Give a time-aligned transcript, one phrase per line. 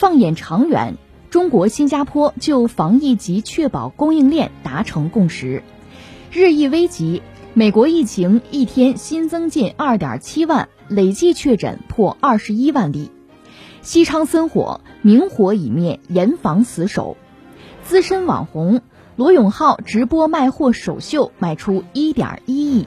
[0.00, 0.96] 放眼长远，
[1.28, 5.60] 中国新加坡就防疫及确保供应链达成共识；
[6.32, 7.20] 日益危急，
[7.52, 13.10] 美国疫情一天新增近二点七万，累计确诊破二十一万例。
[13.82, 17.18] 西昌森火，明火已灭，严防死守。
[17.82, 18.80] 资深网红
[19.16, 22.86] 罗永浩直播卖货首秀卖出一点一亿。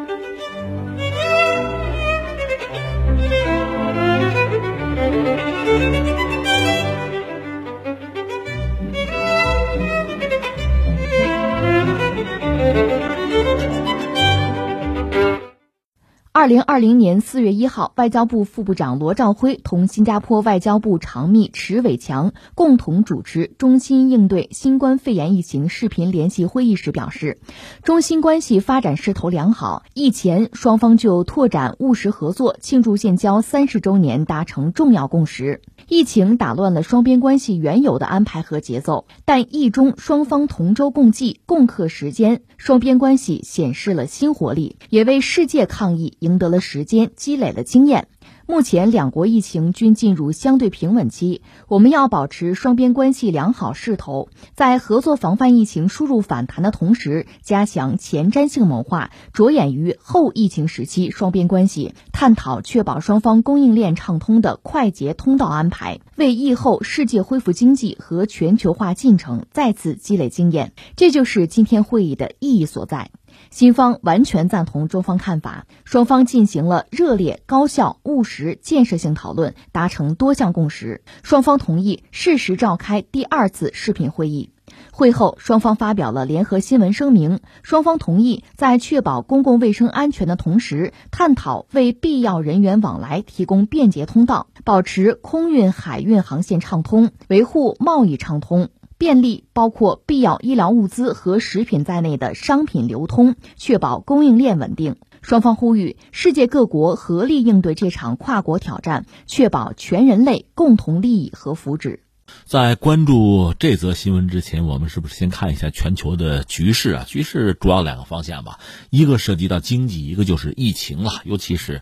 [16.33, 27.37] 二零二零年四月一号，外交部副部长罗兆辉同新加坡外交部长秘池伟强共同主持中新应对新冠肺炎疫情视频联席会议时表示，
[27.83, 29.83] 中新关系发展势头良好。
[29.93, 35.61] 疫前双方就拓展务实合作、庆祝建交三十周年达成重要共识。
[35.89, 48.07] 疫情打乱了双边关系原有的安排和节奏，但疫中双方同舟共济、共克时艰，双边关系显示了新活力，也为世界抗疫赢得了时间，积累了经验。
[48.45, 70.73] 目前两国疫情均进入相对平稳期，我们要保持双边关系良好势头，在合作防范疫情输入反弹的同时，加强前瞻性谋划，着眼于后疫情时期双边关系，探讨确保双方供应链畅通的快捷通道安排，为疫后世界恢复经济和全球化进程再次积累经验。
[70.95, 73.09] 这就是今天会议的意义所在。
[73.51, 81.03] 新方完全赞同中方看法，双方进行了热烈、高效、务实、建设性讨论，达成多项共识。
[81.21, 84.51] 双方同意适时召开第二次视频会议。
[84.93, 98.69] 会后，双方发表了联合新闻声明，双方同意在确保公共卫生安全的同时，探讨为必要人员往来提供便捷通道，保持空运、海运航线畅通，维护贸易畅通。
[99.01, 104.97] 便利包括必要医疗物资和食品在内的商品流通，确保供应链稳定。
[105.23, 112.01] 双方呼吁世界各国合力应对这场跨国挑战，确保全人类共同利益和福祉。
[112.45, 117.03] 在关注这则新闻之前，我们是不是先看一下全球的局势啊？
[117.07, 118.59] 局势主要两个方向吧，
[118.91, 121.23] 一个涉及到经济，一个就是疫情了。
[121.25, 121.81] 尤其是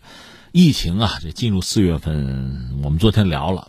[0.52, 3.68] 疫情啊，这进入四月份，我们昨天聊了。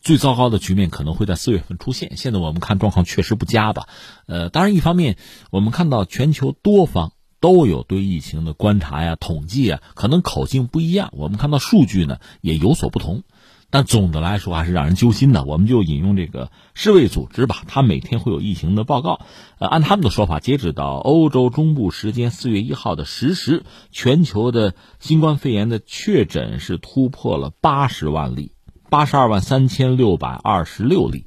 [0.00, 2.16] 最糟糕的局面可能会在四月份出现。
[2.16, 3.86] 现在我们看状况确实不佳吧？
[4.26, 5.16] 呃，当然，一方面
[5.50, 11.10] 我们看到全球多方都有对疫情的观察呀、统计啊，可能口径不一样。
[11.12, 13.22] 我们看到数据呢也有所不同，
[13.68, 15.44] 但总的来说还是让人揪心的。
[15.44, 19.20] 我们就引用这个世卫组织吧，它每天会有疫情的报告。
[19.58, 28.52] 呃，按他们的说法，截止到欧洲中部时间四月一号的十时，全球的新冠肺炎的确诊是突破了八十万例。
[28.90, 31.26] 八十二万三千六百二十六例，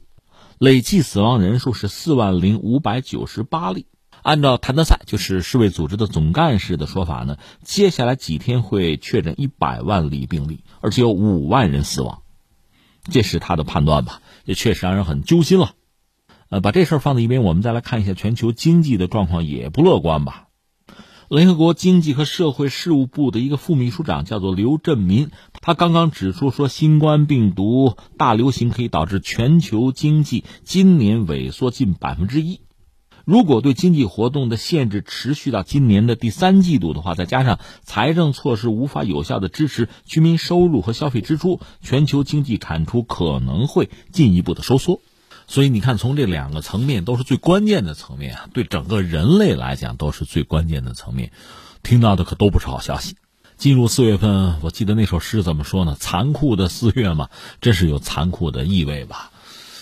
[0.60, 3.88] 累计死亡人数是四万零五百九十八例。
[4.22, 12.22] 按照谭德赛，就是世卫组织的总干事的说法呢，接下来几天会确诊一百万例病例，而且有五万人死亡。
[13.10, 14.22] 这是他的判断吧？
[14.44, 15.72] 也确实让人很揪心了。
[16.50, 20.48] 呃，把这事儿放在一边，我们再来看一下全球经济的状况，也不乐观吧。
[21.30, 25.32] 联合国经济和社会事务部的一个副秘书长叫做刘振民，
[25.66, 32.60] 他刚刚指出说，新冠病毒大流行可以导致全球经济今年萎缩近百分之一。
[33.24, 45.00] 如果对经济活动的限制持续到今年的第三季度的话，再加上财政措施无法有效的支持居民收入和消费支出，全球经济产出可能会进一步的收缩。
[45.48, 51.32] 所以你看，从这两个层面都是最关键的层面啊，对整个人类来讲都是最关键的层面，
[51.84, 53.16] 听到的可都不是好消息。
[53.58, 55.96] 进入四月份，我记得那首诗怎么说呢？
[56.00, 57.30] 残酷的四月嘛，
[57.62, 59.32] 真是有残酷的意味吧？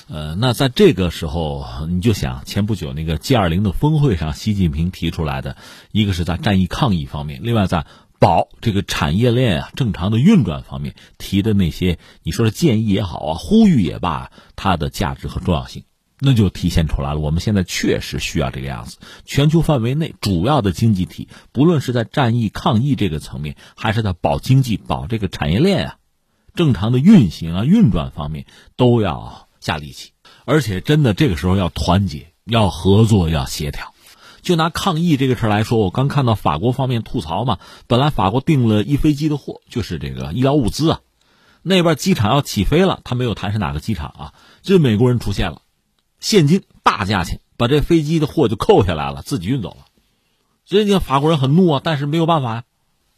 [0.07, 5.55] 呃，那在这个时候，你就想前不久那个 G 二零的峰会上，习近平提出来的，
[5.91, 7.85] 一个是在战役抗疫方面，另外在
[8.19, 15.85] 保这个产业链啊正常的运转方面提的那些，你说是建议也好啊，呼吁也罢，它的价值和重要性，
[16.23, 17.19] 那就体现出来了。
[17.19, 18.99] 我们现在确实需要这个样子。
[19.25, 25.95] 全球范围内主要的经济体，不论是在战役抗疫这个层面，还是在保经济、保这个产业链啊，
[26.53, 28.45] 正常的运行啊、运转方面，
[28.75, 30.11] 都要下力气。
[30.45, 33.93] 而且，真的这个时候要团结、要合作、要协调。
[34.41, 40.99] 就拿抗疫这个事来说，我刚看到法国方面吐槽嘛，本来法国订了一飞机的货，就是这个医疗物资啊，
[41.61, 44.33] 那边机场要起飞了，他没有谈是哪个机场啊，
[44.63, 45.61] 这美国人出现了，
[46.21, 49.87] 现金大价钱把这飞机的货就扣下来了，自己运走了，
[50.63, 52.63] 所以你看法国人很怒啊，但是没有办法呀，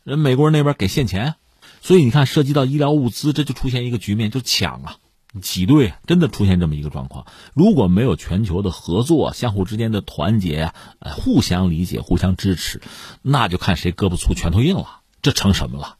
[0.04, 1.36] 人美国人那边给现钱，
[1.82, 4.98] 所以你看涉及到医疗物资，这就出现一个局面，就抢啊。
[5.42, 12.84] 挤兑真的出现这么一个状况，如果没有全球的合作、相互之间的团结啊，呃，互相理解、互相支持，
[13.24, 15.00] 那就看谁胳膊粗、拳头硬了。
[15.24, 15.98] 这成什么了？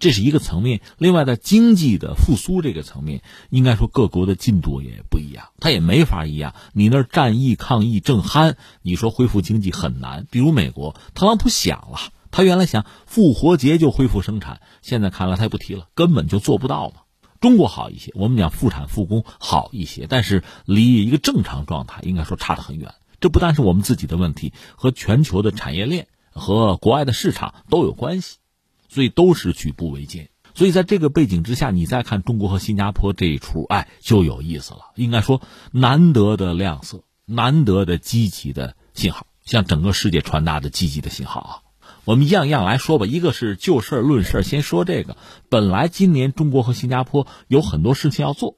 [0.00, 0.80] 这是一个层面。
[0.98, 6.54] 另外，在经济的复苏这个层面，应该说各国的进度也不一样，它也没法一样。
[6.72, 10.26] 你那战役抗疫正酣，你说恢复经济很难。
[10.30, 11.98] 比如美国，特朗普想了，
[12.32, 17.02] 他原来想复活节就恢复生产，现在看来他也不提了，根本就做不到嘛。
[17.40, 22.94] 中国好一些，我们讲复产复工好一些，但是离一个正常状态应该说差得很远。
[23.20, 28.36] 这不单是我们自己的问题，和全球的产业链和国外的市场都有关系，
[28.90, 30.28] 所以都是举步维艰。
[30.52, 34.90] 所以在这个背景之下，你再看中国和新加坡这一出，哎，就有意思了。
[34.96, 35.40] 应该说
[35.70, 41.52] 难得的亮色，难得的积极的信号，向整个世界传达的积极的信号啊。
[42.04, 45.16] 我们一样一样来说吧，一个是就事论事，先说这个。
[45.48, 48.56] 本来今年中国和新加坡有很多事情要做，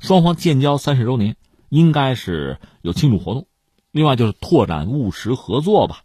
[0.00, 1.36] 双方建交三十周年，
[1.70, 3.46] 应该是有庆祝活动。
[3.90, 6.02] 另外就是拓展务实合作吧，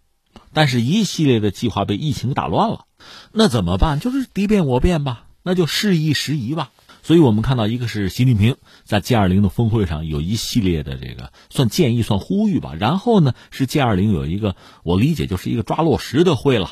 [0.59, 2.83] 但是一系列的计划被疫情打乱了，
[3.31, 4.01] 那怎么办？
[4.01, 6.71] 就是敌变我变吧，那就适宜时宜吧。
[7.01, 12.73] 所以我们看到，一个是习近平在 G 二零的峰会上有一系列的这个算建议、算呼吁吧。
[12.77, 16.71] 然后呢，是 G 二零有一个我理解就是一个抓落实的会了。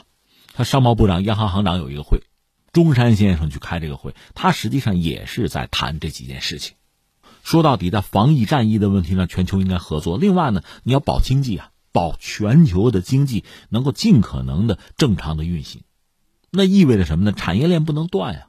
[0.53, 2.23] 他商贸部长、央行行长有一个会，
[2.73, 6.75] 中山先生去开这个会，他实际上也是在谈这几件事情。
[7.41, 10.17] 说到底，在防疫战役的问题上，全球应该合作。
[10.17, 15.81] 另外呢，你要保经济啊，保全球的经济能够尽可能的正常的运行，
[16.51, 17.31] 那意味着什么呢？
[17.31, 18.47] 产业链不能断呀。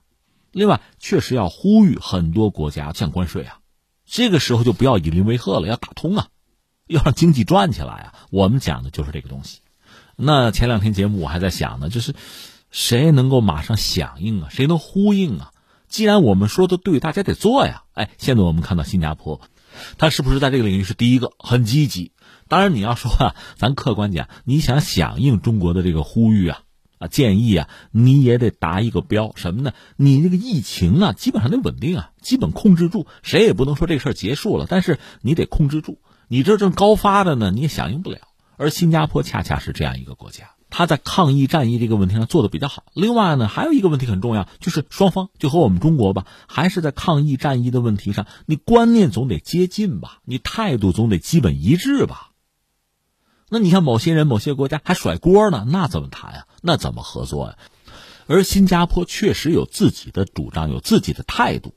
[0.50, 3.58] 另外，确实要呼吁很多国家降关税啊，
[4.06, 6.28] 这个时候就不要以邻为壑了，要打通啊，
[6.86, 8.14] 要让经济转起来啊。
[8.30, 9.60] 我们讲的就是这个东西。
[10.16, 12.14] 那前两天节目我还在想呢，就是
[12.70, 14.48] 谁能够马上响应啊？
[14.50, 15.52] 谁能呼应啊？
[15.86, 17.84] 既然我们说的对，大家得做呀。
[17.92, 19.40] 哎，现在我们看到新加坡，
[19.96, 22.12] 他是不是在这个领域是第一个，很积极？
[22.48, 26.62] 当然你要说啊，咱客观讲，你想响应中国的这个呼吁啊。
[26.98, 29.72] 啊，建议啊，你也得达一个标，什么呢？
[29.96, 36.00] 你这个疫情啊，基本上得稳定啊，基本控制住，谁也不能说这事儿结束了，但是你得控制住。
[36.26, 38.18] 你这正高发的呢，你也响应不了。
[38.56, 42.82] 而新加坡恰恰是这样一个国家，他在抗疫战役这个问题上做的比较好。
[42.94, 52.27] 另外呢，还有一个问题很重要，就是双方就和我们中国吧，还是在抗疫战役的问题上，你观念总得接近吧，你态度总得基本一致吧。
[53.50, 56.46] 那你看，某些人、某些国家还甩锅呢，那怎么谈呀？
[56.62, 57.58] 那怎么合作呀？
[58.26, 61.74] 而新加坡确实有自己的主张，有自己的态度，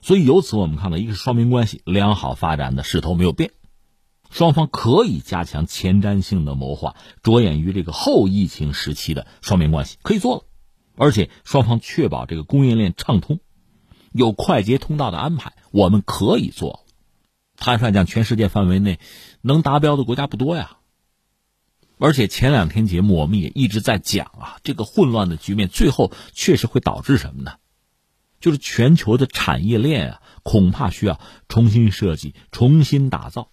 [0.00, 3.52] 所以由此我们看到，一个是双边关系良好发展的势头没有变，
[4.30, 10.42] 双方可以加强前瞻性的谋划，着眼于这个后疫情时期的双边关系可以做了，
[10.96, 13.38] 而且双方确保这个供应链畅通，
[14.10, 16.84] 有快捷通道的安排，我们可以做。
[17.56, 18.98] 坦率讲，全世界范围内
[19.40, 20.78] 能达标的国家不多呀。
[22.02, 27.52] 而且前两天节目我们也一直在讲啊，这个混乱的局面最后确实会导致什么呢？
[28.40, 33.50] 就是全球的产业链啊，恐怕需要重新设计、重新打造。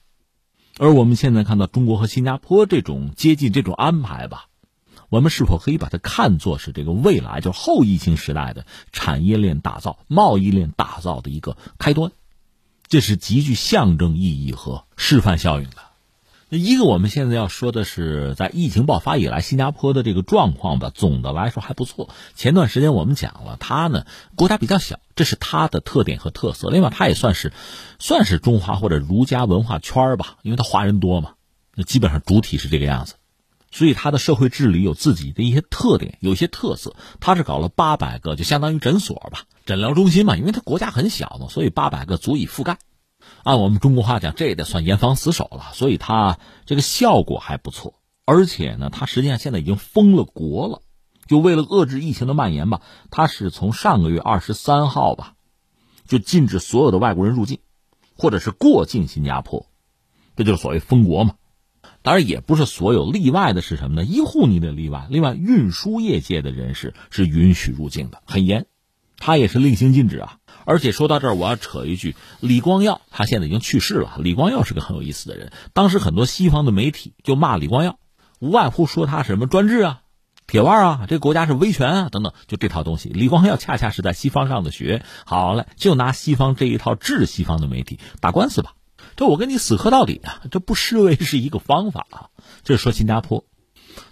[0.79, 4.47] 而我们现在看到中国和新加坡这种接近、这种安排吧，
[5.09, 12.11] 我们是否可以把它看作是这个未来，就后疫情时代的产业链打造、贸易链打造的一个开端？
[12.87, 15.88] 这是极具象征意义和示范效应的。
[16.57, 22.09] 一个，我们现在要说的是，在疫情爆发以来，新加坡的这个状况吧，总的来说还不错。
[22.33, 26.71] 前段时间我们讲了，它呢国家比较小，这是它的特点和特色。
[26.71, 27.53] 另外，它也算是
[27.99, 31.33] 算是中华或者儒家文化圈吧，因为它华人多嘛，
[31.75, 33.13] 那基本上主体是这个样子，
[33.69, 36.95] 所以它的社会治理有自己的一些特点，有一些特色。
[37.19, 42.79] 它是搞了八百个，就相当于诊所吧，诊疗中心嘛，因为它国家很小嘛，所以八百个足以覆盖。
[43.43, 47.95] 按我们中国话讲，这也得算严防死守了，所以它这个效果还不错。
[48.25, 50.81] 而且呢，它实际上现在已经封了国了，
[51.27, 55.33] 就为了遏制疫情的蔓延吧，它是从上个月二十三号吧，
[56.07, 57.59] 就禁止所有的外国人入境，
[58.15, 59.65] 或者是过境新加坡，
[60.35, 61.35] 这就是所谓封国嘛。
[62.01, 64.03] 当然也不是所有，例外的是什么呢？
[64.03, 68.67] 医护你得例外，另外运输业界的人士是允许入境的，很严，
[69.17, 70.38] 他也是令行禁止啊。
[70.69, 74.19] 而且说到这儿，我要扯一句，李光耀他现在已经去世了。
[74.19, 77.97] 李光耀是个很有意思的人，当时很多西方的媒体就骂李光耀，
[78.39, 80.01] 无外乎说他什么专制啊。
[80.45, 83.09] 铁腕啊，这国家是威权啊，等等，就这套东西。
[83.09, 88.75] 李光耀恰恰是在西方上的学，好嘞，就拿西方这一套治西方的媒体打官司吧。
[89.15, 92.29] 这我跟你死磕到底啊，这不失为是一个方法啊。
[92.63, 93.43] 这是说新加坡，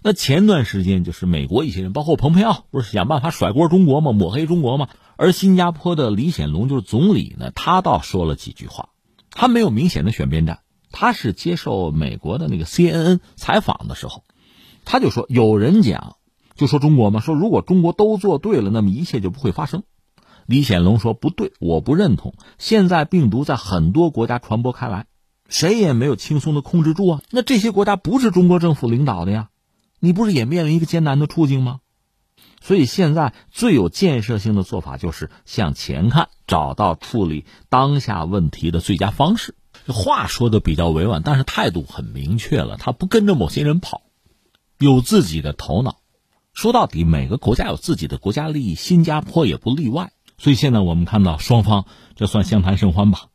[0.02, 4.12] 那前段时间就是美国一些人，包括蓬佩奥，不是想办法甩锅中国吗？
[4.12, 4.90] 抹黑中国吗？
[5.18, 8.90] 而新加坡的李显龙就是总理呢，他倒说了几句话，
[9.32, 10.60] 他没有明显的选边站，
[10.92, 14.24] 他是接受美国的那个 CNN 采访的时候，
[14.86, 16.16] 他就说有人讲。
[16.56, 19.84] 就说中国嘛，说如果中国都做对了，那么一切就不会发生。
[20.48, 22.34] 李显龙说不对，我不认同。
[22.58, 25.06] 现在病毒在很多国家传播开来，
[25.48, 27.22] 谁也没有轻松的控制住啊。
[27.30, 29.50] 那这些国家不是中国政府领导的呀，
[30.00, 31.80] 你不是也面临一个艰难的处境吗？
[32.68, 39.56] 所以现在最有建设性的做法就是向前看，找到处理当下问题的最佳方式。
[39.88, 44.02] 话说的比较委婉，但是态度很明确了，他不跟着某些人跑，
[44.80, 46.00] 有自己的头脑。
[46.52, 50.12] 说到底，每个国家有自己的国家利益，新加坡也不例外。
[50.38, 51.86] 所以现在我们看到双方
[52.18, 53.28] 这算相谈甚欢吧，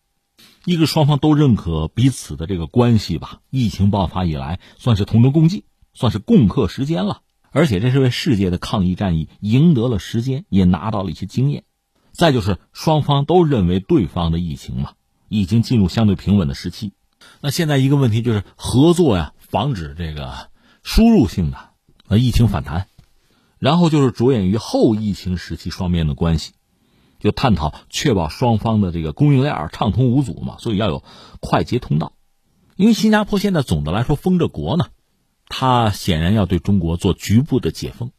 [0.67, 3.41] 一个双方都认可彼此的这个关系吧。
[3.49, 7.23] 疫情爆发以来，算是同舟共济，算是共克时艰了。
[7.53, 11.65] 而且这是为世界的抗疫战役赢得了时间，也拿到了一些经验。
[12.11, 14.93] 再就是双方都认为对方的疫情嘛，
[15.29, 16.93] 已经进入相对平稳的时期。
[17.41, 20.49] 那现在一个问题就是合作呀，防止这个
[20.83, 21.59] 输入性的
[22.09, 22.89] 呃疫情反弹。
[23.59, 26.55] 然后就是着眼于后疫情时期双边的关系，
[27.21, 31.05] 就探讨确保双方的这个供应链畅通无阻嘛，所以要有
[31.41, 32.15] 快捷通道。
[32.75, 34.87] 因为新加坡现在总的来说封着国呢，
[35.55, 38.11] 他显然要对中国做局部的解封，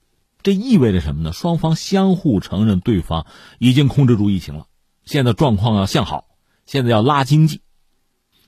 [0.44, 1.34] 这意味着什么呢？
[1.34, 3.26] 双方相互承认对方
[3.58, 4.68] 已经控制住疫情了，
[5.04, 6.26] 现在状况要向好，
[6.68, 7.62] 现在要拉经济。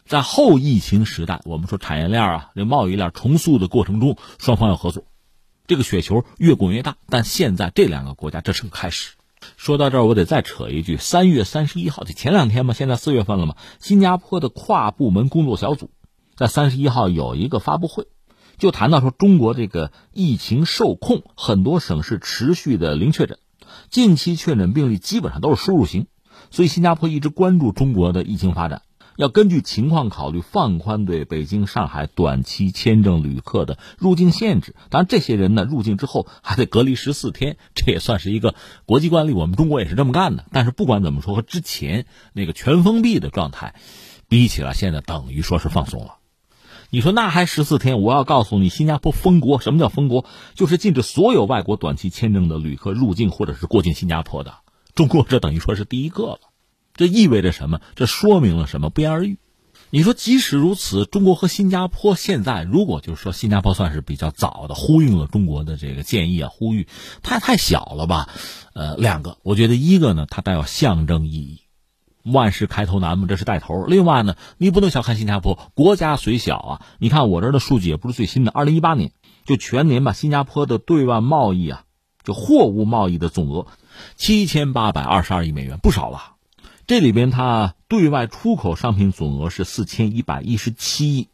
[0.06, 5.06] 在后疫情时代，我们说产业链啊，这贸易链重塑的过程中，双方要合作。
[5.66, 9.16] 这个雪球越滚越大，但现在这两个国家这是个开始。
[9.58, 13.56] 说到这儿，我得再扯一句：三月三十一号，就前两天嘛，现在四月份了嘛。
[13.80, 15.90] 新加坡的跨部门工作小组
[16.36, 18.06] 在三十一号有一个发布会，
[18.58, 23.38] 就谈到说中国这个疫情受控，很多省市持续的零确诊，
[23.90, 26.08] 近期确诊病例基本上都是输入型，
[26.52, 28.82] 所以新加坡一直关注中国的疫情发展。
[29.18, 34.76] 要根据情况考虑放宽对北京、上海短期签证旅客的入境限制。
[34.90, 39.32] 当然，这些人呢入境之后还得隔离十四天，这也算是一个国际惯例。
[39.32, 40.44] 我们中国也是这么干的。
[40.52, 43.76] 但是不管怎么说，和之前那个全封闭的状态
[44.28, 46.18] 比起来，现在等于说是放松了。
[46.90, 48.02] 你说那还十四天？
[48.02, 49.60] 我要告诉你，新加坡封国。
[49.60, 50.26] 什么叫封国？
[50.54, 54.56] 就是禁止所有外国短期签证的旅客入境或者是过境新加坡的。
[54.94, 56.40] 中国这等于说是第一个了。
[56.94, 57.82] 这意味着什么？
[57.96, 58.90] 这说明了什么？
[58.90, 59.38] 不言而喻。
[59.90, 66.88] 你说，即使如此，中国和新加坡现在，如果就是说新加坡算是比较早的呼应了中国的这个建议啊，呼吁，
[67.22, 68.30] 它太小了吧？
[68.74, 71.62] 呃，两个，我觉得一个呢，它带有象征意义，
[72.26, 73.86] 万事开头难嘛，这是带头。
[73.86, 79.12] 另外呢，你不能小看新加坡，国家虽小啊，你看我这儿的数据也不是最新的，二零一八年
[79.46, 81.84] 就全年吧，新加坡的对外贸易啊，
[82.24, 83.68] 就货物贸易的总额
[84.16, 86.34] 七千八百二十二亿美元，不少了。
[86.88, 91.30] 这里边，它对外出口商品总额是四千一百一十七亿，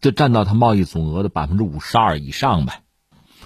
[0.00, 2.82] 这占到它贸易总额的百分之五十二以上呗。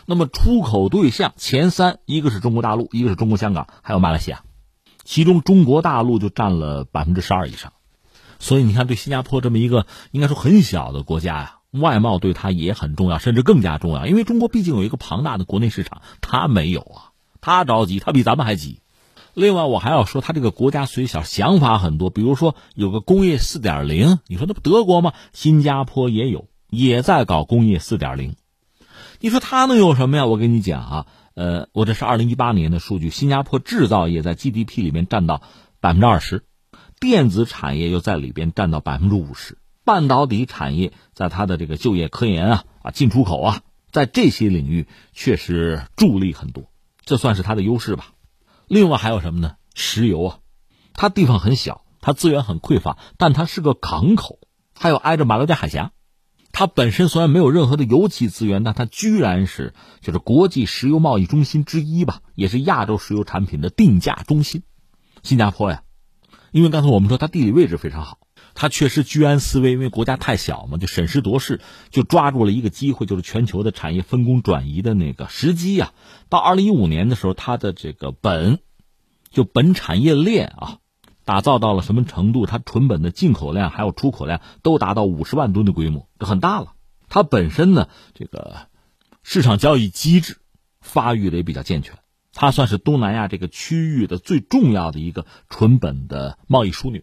[0.06, 4.42] 那么出口对象前三，一个是中国大陆，一个是中国香港，还有马来西亚，
[5.04, 7.72] 其中中国大陆就占了百分之十二以上。
[8.38, 18.80] 所以你看，对新加坡这么一个应该说很小的国家呀，外贸对它也很重要，甚至更加重要，因为中国毕竟有一个庞大的国内市场，它没有啊，它着急，它比咱们还急。
[19.32, 22.10] 另外，我还要说，他这个国家虽小，想法很多。
[22.10, 25.12] 比如说，有个工业四点零，你说那不德国吗？
[25.32, 28.34] 新加坡也有，也在搞工业四点零。
[29.20, 30.26] 你说他能有什么呀？
[30.26, 35.42] 我跟你讲啊，呃，我这是二零一八年的数据，新加坡制造业在 GDP 里面占到
[35.80, 36.44] 百分之二十，
[36.98, 46.64] 电子产业又在里边占到百分之五十，半导体产业在它的这个就业、科研啊、啊进出口啊，在这些领域确实助力很多，
[47.04, 48.12] 这算是它的优势吧。
[48.66, 49.54] 另外还有什么呢？
[49.74, 50.38] 石油啊，
[50.94, 54.40] 它地方很小，它资源很匮乏，但它是个港口，
[54.74, 55.92] 还有挨着马六甲海峡，
[56.52, 64.62] 它本身虽然没有任何的油气资源，但它居然是就是国际石油贸易中心之一吧，也是亚洲石油产品的定价中心。
[65.22, 65.84] 新加坡呀，
[66.50, 68.18] 因为刚才我们说它地理位置非常好，
[68.54, 75.92] 它确实居安思危，因为国家太小嘛，就审时度势，就抓住了一个机会，就是全球的产业分工转移的那个时机呀。
[76.28, 78.58] 到二零一五年的时候，它的这个本
[79.30, 80.79] 就本产业链啊。
[81.30, 82.44] 打造到了什么程度？
[82.44, 86.72] 它纯本的进口量还有出口量都达到五十万吨的规模，就很大了。
[87.08, 88.56] 它本身呢，这个
[89.22, 90.38] 市场交易机制
[90.80, 91.98] 发育的也比较健全，
[92.34, 97.02] 它算是东南亚这个区域的最重要的一个纯本的贸易枢纽。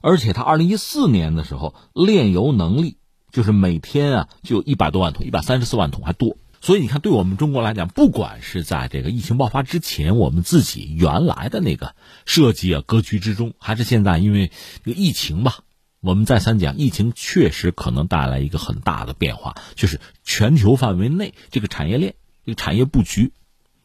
[0.00, 2.96] 而且它二零一四年的时候炼油能力
[3.30, 6.38] 就是每天啊就有一百多万桶，一百三十四万桶还多。
[6.66, 11.94] 所以你看，对我们中国来讲，不管是在这个疫情爆发之前，我们自己原来的那个
[12.24, 14.50] 设计啊格局之中，还是现在因为
[14.84, 15.60] 这个疫情吧，
[16.00, 23.32] 我们再三讲，疫情确实可能带来一个很大的变化，就是全球范围内这个产业链、这个产业布局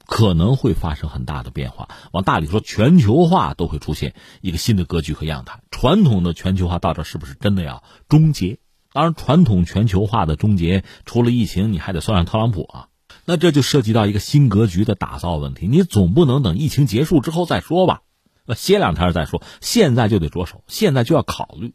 [0.08, 1.88] 可能会发生很大的变化。
[2.12, 5.62] 往大里说，全球化都会出现一个新的格局和样态。
[5.70, 8.58] 传统的全球化到这是不是真的要终结？
[8.94, 12.88] 当然，传统全球化的终结，除了疫情，你还得算上特朗普啊。
[13.24, 15.68] 那这就涉及到一个新格局的打造问题。
[15.68, 18.02] 你总不能等疫情结束之后再说吧？
[18.46, 21.74] 那歇两天再说，现在就得着手，现在就要考虑。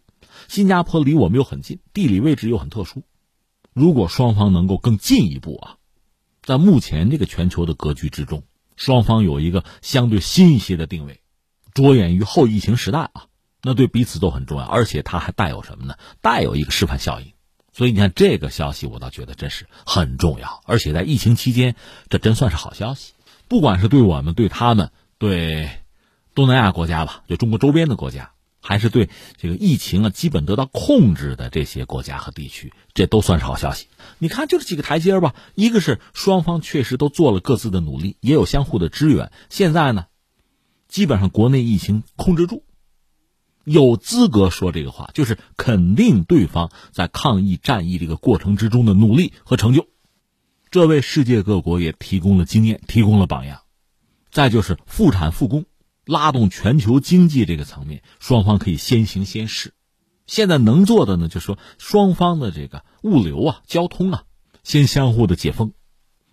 [0.48, 3.02] 新加坡离我们又很近，地理位置又很特殊。
[3.72, 5.76] 如果双方能够更进一步啊，
[6.42, 8.42] 在目前这个全球的格局之中，
[8.76, 11.20] 双方有一个相对新一些的定位，
[11.72, 13.26] 着眼于后疫情时代啊。
[13.66, 15.96] 那对彼此都很重要，而且它还带有什么呢？
[16.20, 17.32] 带有一个示范效应。
[17.72, 20.62] 所以你看这个消息，我倒觉得真是很重要。
[20.66, 21.74] 而且在疫情期间，
[22.08, 23.14] 这真算是好消息。
[23.48, 25.68] 不管是对我们、对他们、对
[26.32, 28.30] 东南亚国家吧，就中国周边的国家，
[28.62, 33.88] 还是对这个疫情啊基本得到控制的这些国家和地区，这都算是好消息。
[34.18, 35.34] 你看，就这几个台阶吧。
[35.56, 39.32] 一个是双方确实都做了各自的努力，也有相互的支援。
[39.50, 40.06] 现在呢，
[40.88, 42.62] 基本上国内疫情控制住。
[43.66, 49.88] 有资格说这个话，就是肯定对方在抗疫战役这个过程之中的努力和成就，
[50.70, 53.62] 这为世界各国也提供了经验，提供了榜样。
[54.30, 55.64] 再就是复产复工，
[56.04, 59.74] 拉动全球经济这个层面，双方可以先行先试。
[60.28, 64.22] 现在能做的呢，就是说双方的这个物流啊、交通啊，
[64.62, 65.72] 先相互的解封，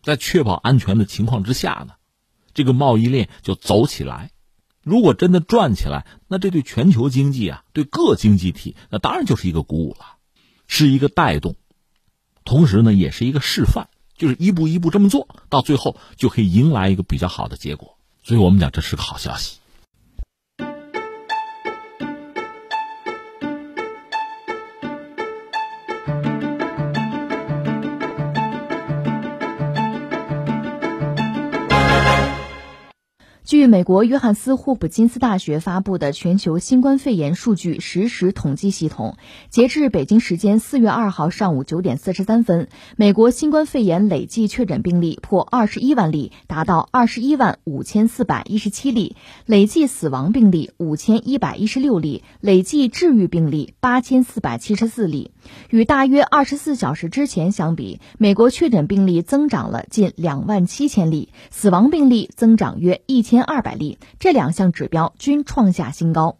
[0.03, 1.95] 在确保安全的情况之下呢，
[2.53, 4.29] 这个贸易链就走起来。
[4.83, 10.17] 如果真的转起来，那这对全球经济啊，对各经济体，那当然就是一个鼓舞了，
[10.67, 11.55] 是一个带动，
[12.43, 17.97] 同时呢，也是一个示范，就是一步一步这么做到最后，就可以迎来一个比较好的结果。
[18.23, 19.57] 所以我们讲，这是个好消息。
[33.53, 39.15] 据美国约翰斯霍普金斯大学发布的全球新冠肺炎数据实时统计系统，
[39.51, 55.29] 截至北京时间四月二号上午九点四十三分，美国新冠肺炎累计确诊病例破二十一万例，达到二十一万五千四百一十七例；累计死亡病例五千一百一十六例，累计治愈病例八千四百七十四例。
[55.69, 63.42] 与大约二十四小时之前相比，美国确诊病例增长了近两万七千例，死亡病例增长约一千。
[63.43, 66.38] 二百例，这两项指标均创下新高。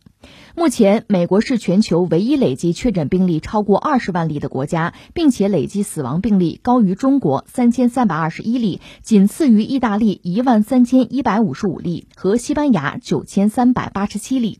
[0.56, 14.60] 目前，美国是全球唯一累计确诊病例超过二十万例的国家，并且累计死亡病例高于中国三千三百二十一例，仅次于意大利一万三千一百五十五例和西班牙九千三百八十七例。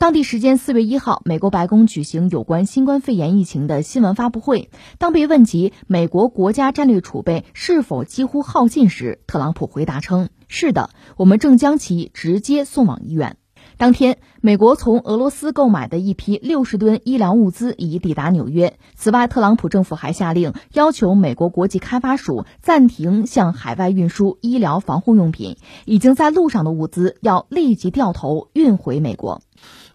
[0.00, 4.70] 当地时间四月一号，美国白宫举行有关新冠肺炎疫情的新闻发布会。
[4.96, 13.36] 当被问及美国国家战略储备是否几乎耗尽时，特朗普回答称：“是的，我们正将其直接送往医院。”
[13.76, 18.78] 当天，美国从俄罗斯购买的一批六十吨医疗物资已抵达纽约。
[18.94, 29.42] 此外，特朗普政府还下令要求美国国际开发署暂停向海外运输医疗防护用品，已经在路上的物资要立即掉头运回美国。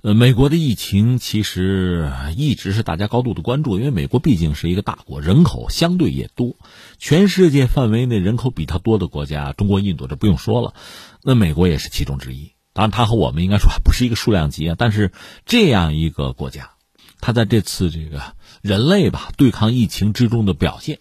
[0.06, 6.58] 呃，美国的疫情其实一直是大家高度的关注，因为美国毕竟是一个大国，人口相对也多。
[7.00, 10.76] 全世界范围内人口比它多的国家，中国、印度这不用说了，
[11.24, 12.52] 那美国也是其中之一。
[12.72, 14.76] 当然，它和我们应该说还不是一个数量级啊。
[14.78, 15.12] 但是
[15.48, 16.74] 这样一个国家，
[17.20, 21.00] 它在这次这个人类吧对抗疫情之中的表现，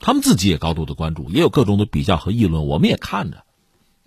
[0.00, 3.44] 他们自己也高度的关注，也有各种的比较和议论，我们也看着。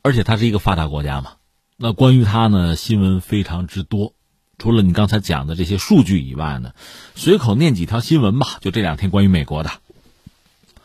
[0.02, 1.36] 而且它是一个发达国家嘛。
[1.84, 4.13] 那关于他呢，新闻非常之多，
[4.60, 6.74] 除了你刚才讲的这些数据以外呢，
[7.15, 8.60] 随口念几条新闻吧。
[8.62, 9.72] 就这两天关于美国的，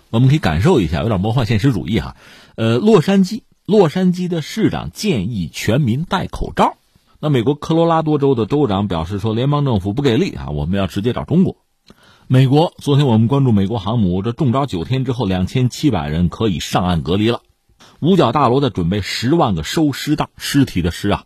[0.08, 2.16] 我们可以感受一下，有点魔幻现实主义哈。
[2.54, 6.78] 呃，洛杉矶，洛杉矶的市长建议全民戴口罩。
[7.20, 11.58] 那美国科罗拉多州的州长表示说，联邦政府不给力啊，我们要直接找中国。
[12.26, 17.42] 美国，昨天我们关注美国航母，这中招九天之后，两千七百人可以上岸隔离了。
[18.00, 21.24] 五角大楼在准备十万个收尸袋，尸体的尸啊，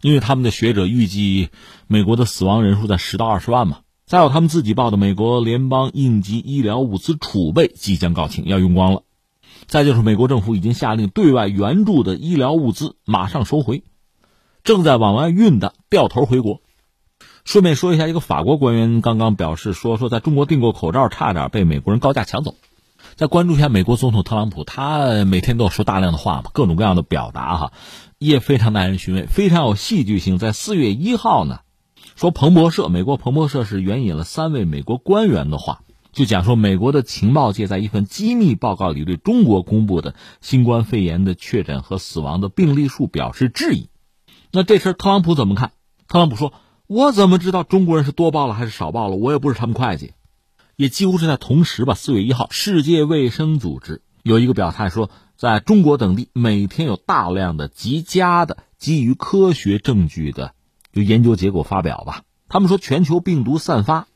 [0.00, 1.50] 因为他们的学者预计
[1.88, 3.78] 美国的死亡人数在十到二十万嘛。
[4.06, 9.02] 再有他们自己报的，美国联邦应急医疗物资储备即将告罄，要用光了。
[9.66, 13.84] 再就是美国政府已经下令对外援助的医疗物资马上收回。
[14.64, 16.60] 正在往外运的掉头回国。
[17.44, 22.54] 顺便说一下，一个法国官员刚刚表示说，说在中国订购口罩差点被美国人高价抢走。
[23.16, 27.72] 再关注一下美国总统特朗普，他每天都要说大量的话，各种各样的表达哈，
[28.18, 30.38] 也非常耐人寻味，非常有戏剧性。
[30.38, 31.60] 在四月一号呢，
[32.16, 43.88] 说彭博社，美国彭博社是援引了三位美国官员的话，就讲说美国的情报界在一份机密报告里对中国公布的新冠肺炎的确诊和死亡的病例数表示质疑。
[44.50, 45.72] 那这事特朗普怎么看？
[46.08, 46.52] 特朗普说
[46.86, 49.16] ：“我怎么知道中国人是多报了还是少报了？
[49.16, 50.12] 我也不是他们会计。”
[50.82, 51.94] 也几乎是在同时吧。
[51.94, 60.54] 四月一号，世界卫生组织有一个表态说，在中国等地每天有大量的极佳的基于科学证据的
[60.92, 62.24] 就研究结果发表吧。
[62.48, 64.08] 他们说，全球病毒散发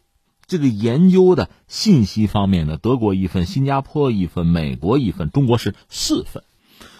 [0.48, 6.42] 这个研究的信息方面呢，德国一份，新加坡一份，美国一份，中国是四份。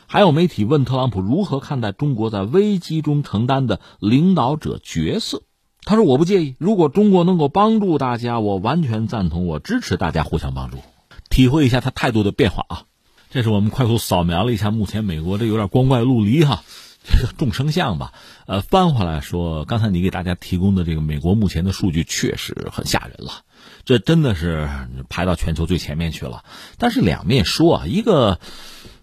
[0.07, 5.42] 还有媒体问特朗普如何看待中国在危机中承担的领导者角色，
[5.87, 10.83] 他说：“我不介意，如果中国能够帮助大家，我完全赞同，我支持大家互相帮助。”
[11.31, 12.83] 体会一下他态度的变化啊！
[13.31, 16.64] 这是我们快速扫描了一下目前美国这有点光怪陆离哈，
[17.05, 18.12] 这个众生相吧。
[18.46, 23.42] 呃，翻回来说，刚才你给大家提供的这个美国目前的数据确实很吓人了，
[23.85, 24.68] 这真的是
[25.09, 26.44] 排到全球最前面去了。
[26.79, 28.38] 但是两面说啊，一个。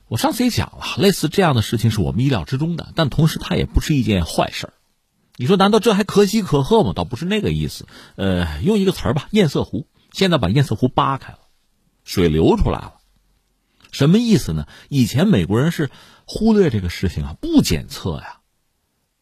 [0.09, 4.69] 我上次也讲了，类似这样的事情是我们意料之中的，但同时它也不是一件坏事
[5.35, 6.93] 你说难道这还可喜可贺吗？
[6.95, 7.87] 倒不是那个意思。
[8.15, 9.87] 呃，用一个词儿吧，堰塞湖。
[10.11, 11.39] 现在把堰塞湖扒开了，
[12.03, 12.95] 水流出来了，
[13.91, 14.67] 什么意思呢？
[14.89, 15.89] 以前美国人是
[16.25, 18.41] 忽略这个事情啊，不检测呀。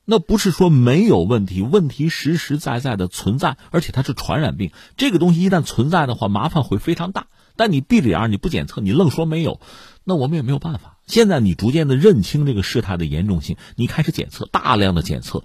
[0.04, 4.71] 那不是说没有问题，问题实实在在的存在，而且它是传染病。
[4.97, 7.28] 这个东西一旦存在的话，麻烦会非常大。
[7.56, 9.62] 但你闭着眼，你不检测，你愣说没有。
[10.04, 10.97] 那我们也没有办法。
[11.06, 15.43] 现在你逐渐的认清这个事态的严重性，你开始检测，大量的检测，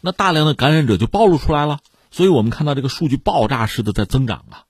[0.00, 1.80] 那大量的感染者就暴露出来了。
[2.10, 4.64] 所以我们看到这个数据爆炸式的在增长啊，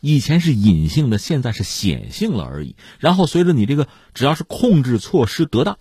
[0.00, 2.76] 以前是隐性的，现在是显性了而已。
[2.98, 5.78] 然后随着你这个只要是控制措施得当，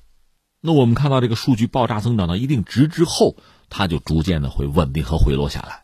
[0.61, 3.35] 那我们看到这个数据爆炸增长到一定值之后，
[3.69, 5.83] 它就逐渐的会稳定和回落下来。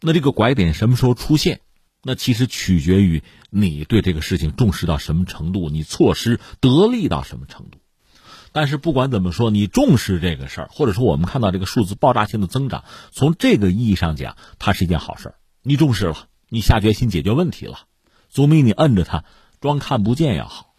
[0.00, 1.60] 那这个拐点什么时候出现？
[2.02, 7.79] 那其实取决于你对这个事情重视到什么程度，你措施得力到什么程度。
[8.52, 15.34] 但是不管怎么说，你重视这个事儿，或者说我们看到这个数字爆炸性的增长，从这个意义上讲，它是一件好事儿。
[15.62, 17.80] 你重视了，你下决心解决问题了，
[18.28, 19.24] 总比你摁着它
[19.60, 20.74] 装看不见要好。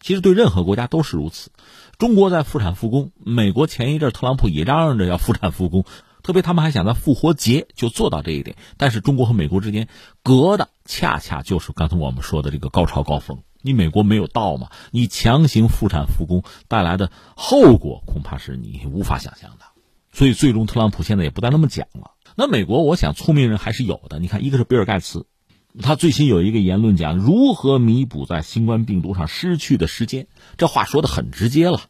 [0.00, 1.50] 其实对任何国家都是如此。
[1.96, 5.84] 中国在复产复工，美国前一阵特朗普也嚷嚷着要复产复工。
[6.22, 9.88] 特别他们还想在复活节就做到这一点，但是中国和美国之间
[10.22, 13.42] 隔的恰恰就是刚才我们说的这个高潮高峰。
[13.62, 14.68] 你美国没有到嘛？
[14.90, 19.64] 你强行复产复工带来的后果恐怕是你无法想象的。
[20.12, 22.10] 所以最终特朗普现在也不再那么讲了。
[22.36, 24.18] 那美国，我想聪明人还是有的。
[24.18, 25.26] 你看，一个是比尔盖茨，
[25.80, 30.26] 他最新有一个言论讲如何弥补在新冠病毒上失去的时间，
[30.58, 31.80] 这话说的很直接了。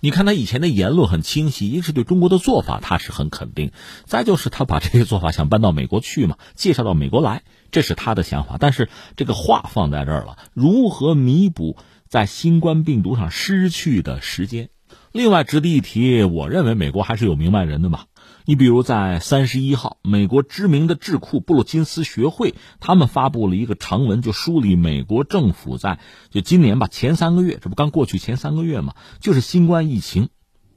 [0.00, 3.70] 你看他以前的言论很清晰，一是对中国的做法他是很肯定，
[4.04, 7.42] 再就是他把这些做法想搬到美国去嘛，介绍到美国来，
[7.74, 8.56] 这是他的想法。
[8.60, 11.76] 但是这个话放在这儿了，如何弥补
[12.08, 14.70] 在新冠病毒上失去的时间？
[15.10, 18.04] 另外值得一提，我认为美国还是有明白人的嘛。
[18.46, 25.98] 你比如在三十一号，美国知名的智库布鲁金斯学会，他们发布了一个长文，就梳理美国政府在
[26.30, 30.28] 就今年吧前三个月，这不刚过去前三个月嘛，就是新冠疫情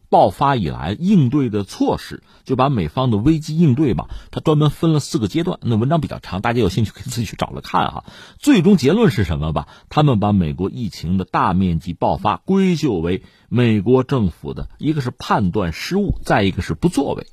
[0.10, 5.60] 爆发以来应对的措施，就把美方的危机应对吧，他专门分了四个阶段。
[5.62, 8.06] 那文章比较长，大家有兴趣可以自己去找来看哈。
[8.38, 9.68] 最终结论是什么吧？
[9.90, 17.28] 他们把美国疫情的大面积爆发归咎为美国政府的一个是判断失误，再一个是不作为。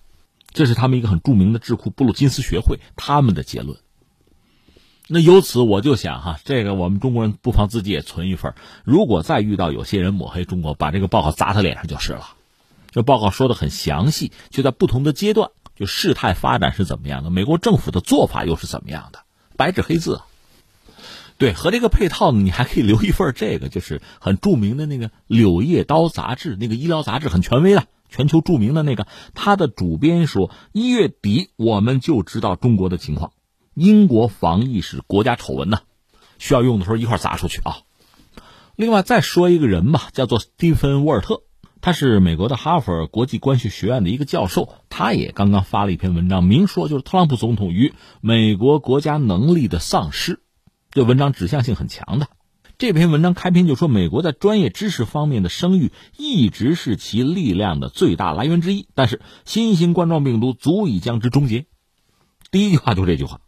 [0.52, 3.78] 这是他们一个很著名的智库布鲁金斯学会他们的结论。
[5.06, 8.54] 那由此我就想哈，这个我们中国人不妨自己也存一份。
[8.84, 12.28] 如果再遇到有些人抹黑中国，把这个报告砸他脸上就是了。
[12.94, 19.24] 这报告说的很详细，就在不同的阶段就事态发展是怎么样的，美国政府的做法又是怎么样的，
[19.56, 20.20] 白纸黑字。
[21.36, 29.08] 对，和这个配套呢，你还可以留一份这个，就是很著名的那个《柳叶刀》杂志，那个医疗杂志很权威的，全球著名的那个。
[29.34, 33.32] 它的主编说，一月底我们就知道中国的情况。
[33.74, 35.80] 英国防疫是国家丑闻呐，
[36.38, 37.78] 需要用的时候一块砸出去啊。
[38.76, 41.42] 另外再说一个人吧，叫做蒂芬·沃尔特，
[41.84, 47.92] 他是美国的哈佛国际关系学院的一个教授，他也刚刚发了一篇文章，明说就是特朗普总统与
[48.22, 50.40] 美国国家能力的丧失。
[50.92, 52.28] 这文章指向性很强的，
[52.78, 61.66] 这篇文章开篇就说，美国在专业知识方面的声誉一直是其力量的最大来源之一，但是新型冠状病毒足以将之终结。
[62.50, 63.42] 第一句话就是这句话，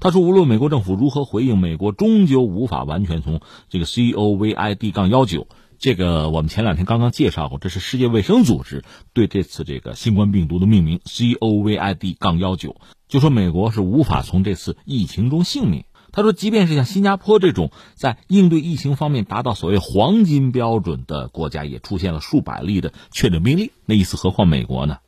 [0.00, 5.48] 他说，无论美国政府如何回应，美国终究无法完全从这个 COVID- 杠幺九
[5.84, 15.84] 这个我们前两天刚刚介绍过，这是世界卫生组织对这次这个新冠病毒的命名 COVID- 杠幺九，就说美国是无法从这次疫情中幸免。
[16.10, 23.70] 他说，即便是像新加坡这种在应对疫情方面达到所谓黄金标准的国家，也出现了数百例的确诊病例。
[23.84, 25.00] 那意思，何况美国呢？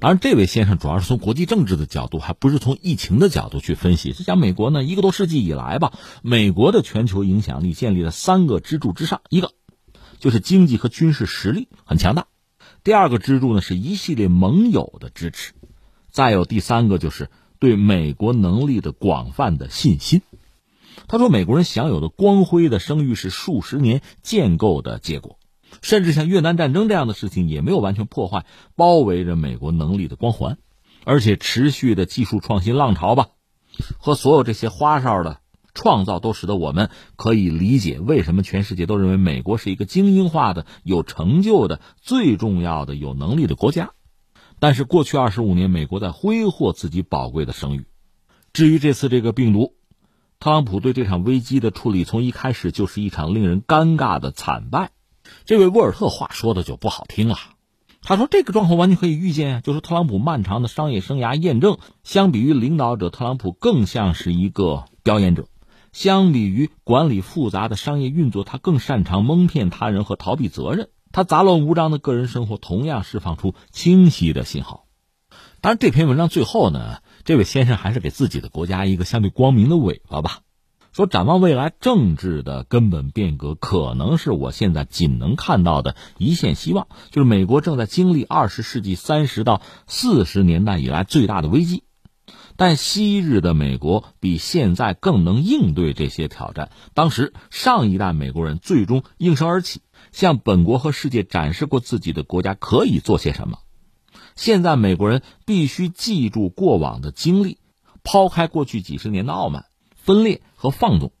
[0.00, 4.12] 当然，这位先生主要是从国际政治的角度，还不是从疫情的角度去分析。
[4.14, 5.92] 是讲美国呢，一个多世纪以来吧，
[6.22, 9.52] 美国的全球影响力建立了三个支柱之上：一个
[10.20, 12.26] 就是经济和军事实力很强大；
[12.84, 15.54] 第二个支柱呢是一系列盟友的支持；
[16.12, 20.22] 再有第三个就是对美国能力的广泛的信心。
[21.08, 25.38] 他说：“美国人享有的光辉的声誉是数十年建构的结果，
[25.82, 28.44] 甚至像越南战争这样的事情也没有完全破坏
[28.76, 30.58] 包围着美国能力的光环，
[31.04, 33.28] 而且持续的技术创新浪潮吧，
[33.98, 35.40] 和所有这些花哨的
[35.74, 43.90] 创造都使得我们可以理解为什么全世界都认为美国是一个精英化的、有成就的、最重要的、有能力的国家。
[44.58, 47.86] 但是过去二十五年，美国在挥霍自己宝贵的声誉。
[48.52, 49.74] 至于这次这个病毒。”
[50.42, 54.90] 特朗普对这场危机的处理，从一开始就是一场令人尴尬的惨败。
[55.44, 57.36] 这位沃尔特话说的就不好听了，
[58.00, 65.42] 他说这个状况完全可以预见，就是特朗普漫长的商业生涯验证，相比于领导者，特朗普更像是一个表演者；
[65.92, 70.88] 相比于管理复杂的商业运作，他更擅长蒙骗他人和逃避责任。
[71.12, 74.86] 他杂乱无章的个人生活同样释放出清晰的信号。
[75.60, 76.98] 当然，这篇文章最后呢？
[77.24, 80.40] 这位先生还是给自己的国家一个相对光明的尾巴吧。
[80.92, 86.88] 说展望未来，政治的根本变革可能是我现在仅能看到的一线希望。
[87.10, 91.84] 就是美国正在经历二十世纪三十到四十年代以来最大的危机，
[92.60, 96.70] 但昔日的美国比现在更能应对这些挑战。
[96.92, 99.80] 当时上一代美国人最终应声而起，
[100.12, 103.60] 向本国和世界展示过自己的国家可以做些什么。
[104.36, 107.56] 现在美国人必须记住过往的经历，
[108.04, 111.12] 抛开过去几十年的傲慢、分裂和放纵，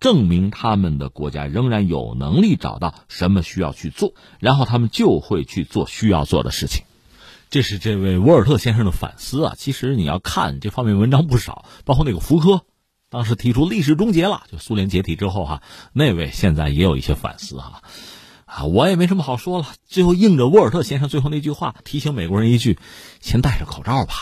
[0.00, 6.82] 证明他们的国家仍然有能力找到什么需要去做，然后他们就会去做需要做的事情。
[7.50, 9.54] 这是这位沃尔特先生的反思啊。
[9.56, 12.62] 其实你要看这方面文章不少，包括那个福柯，
[13.08, 17.82] 当时提出历史终结了，就苏联解体之后哈，那位现在也有一些反思哈。
[18.44, 19.66] 啊，我也没什么好说了。
[19.86, 22.78] 最后应着沃尔特先生最后那句话，提醒美国人一句：
[23.20, 24.14] 先戴着口罩吧。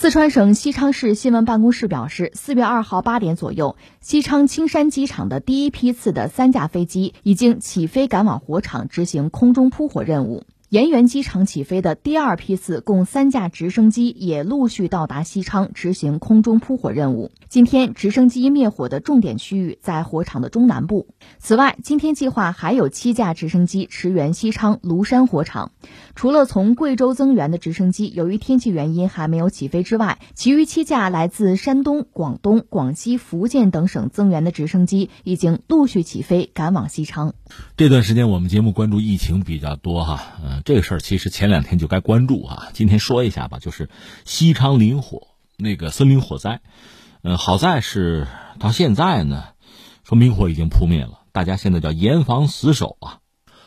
[0.00, 10.44] 四川省西昌市新闻办公室表示，四月二号八点左右，西昌青山机场的第一批次的三架飞机已经起飞赶往火场执行空中扑火任务。
[10.70, 17.32] 盐源机场起飞的第二批次共三架直升机也陆续到达西昌执行空中扑火任务。
[17.48, 21.08] 今天，直升机灭火的重点区域在火场的中南部。
[21.40, 25.72] 此外，今天计划还有七架直升机驰援西昌庐山火场。
[26.14, 37.34] 除了从贵州增援的直升机由于天气原因还没有起飞之外，其余七架来自山东、广东、广西、福建等省增援的直升机已经陆续起飞赶往西昌。
[37.76, 42.68] 这段时间我们节目关注疫情比较多哈，嗯，这个事儿其实前两天就该关注啊。
[42.72, 43.88] 今天说一下吧，就是
[44.24, 46.60] 西昌林火那个森林火灾，
[47.22, 48.26] 嗯，好在是
[48.58, 49.44] 到现在呢，
[50.04, 53.18] 说明火已经扑灭了，大家现在叫严防死守啊。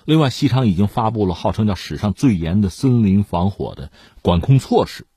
[0.06, 3.89] 另外，西昌已经发布了号称叫史上最严的森林防火的
[4.22, 5.08] 管控措施。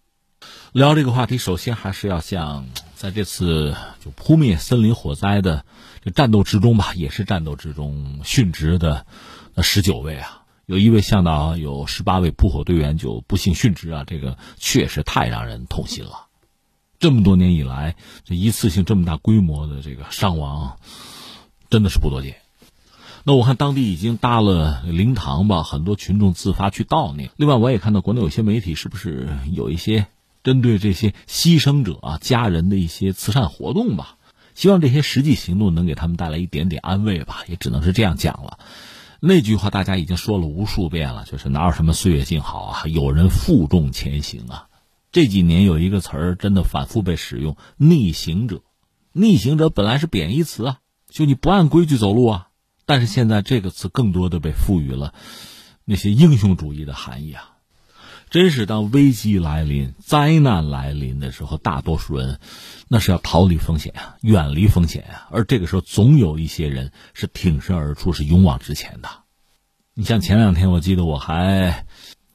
[0.72, 3.74] 聊这个话题，首先还是要向在这次
[4.04, 5.64] 就扑灭森林火灾的
[6.14, 9.06] 战斗之中吧，也是战斗之中殉职的
[9.62, 16.26] 十九位啊，有一位向导有十八位扑火队员就不幸殉职啊，这个确实太让人痛心了。
[16.98, 20.78] 这么多年以来，这一次性这么大规模的这个伤亡，
[21.68, 22.36] 真的是不多见。
[23.24, 27.30] 那我看当地已经搭了灵堂吧，很多群众自发去悼念。
[27.36, 30.06] 另外，我也看到国内有些媒体是不是有一些
[30.44, 34.16] 针对这些牺牲者啊家人的一些慈善活动吧？
[34.56, 38.58] 希望这些实际行动能给他们带来一点点安慰吧，也只能是这样讲了。
[39.20, 44.68] 那句话大家已经说了无数遍了，就是哪有什么岁月静好啊，有人负重前行啊。
[45.12, 48.62] 这几年有一个词儿真的反复被使用，“逆行者”。
[49.12, 50.78] 逆行者本来是贬义词啊，
[51.10, 52.48] 就你不按规矩走路啊。
[52.86, 55.12] 但是现在这个词更多的被赋予了
[55.84, 57.55] 那些英雄主义的含义啊。
[58.36, 62.38] 真是当危机来临、灾难来临的时候，大多数人
[62.86, 65.26] 那是要逃离风险啊，远离风险啊。
[65.30, 69.08] 而这个时候，总有一些人是挺身而出，是勇往直前的。
[69.94, 71.86] 你像前两天，我记得我还。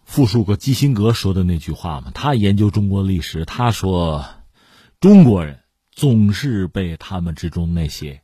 [0.04, 2.10] 复述过基辛格说的那句话嘛？
[2.16, 4.26] 他研究中国历史，他说，
[5.00, 5.60] 中国人
[5.92, 8.24] 总是被他们之中那些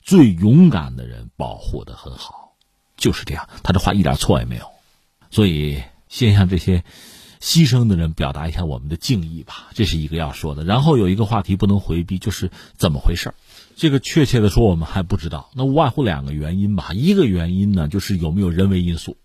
[0.00, 2.56] 最勇敢的人保护的很好，
[2.96, 3.48] 就是这样。
[3.62, 4.66] 他这话一点错也没有，
[5.30, 6.84] 所以先向这些
[7.40, 10.64] 牺牲的人表达一下我们的敬意吧，这是一个要说的。
[10.64, 13.34] 然后有一个话题不能回避，就是怎么回事
[13.76, 15.50] 这个确切的说，我们还不知道。
[15.54, 19.16] 那无外乎两个原因吧，一个原因呢，就是有没有人为因素。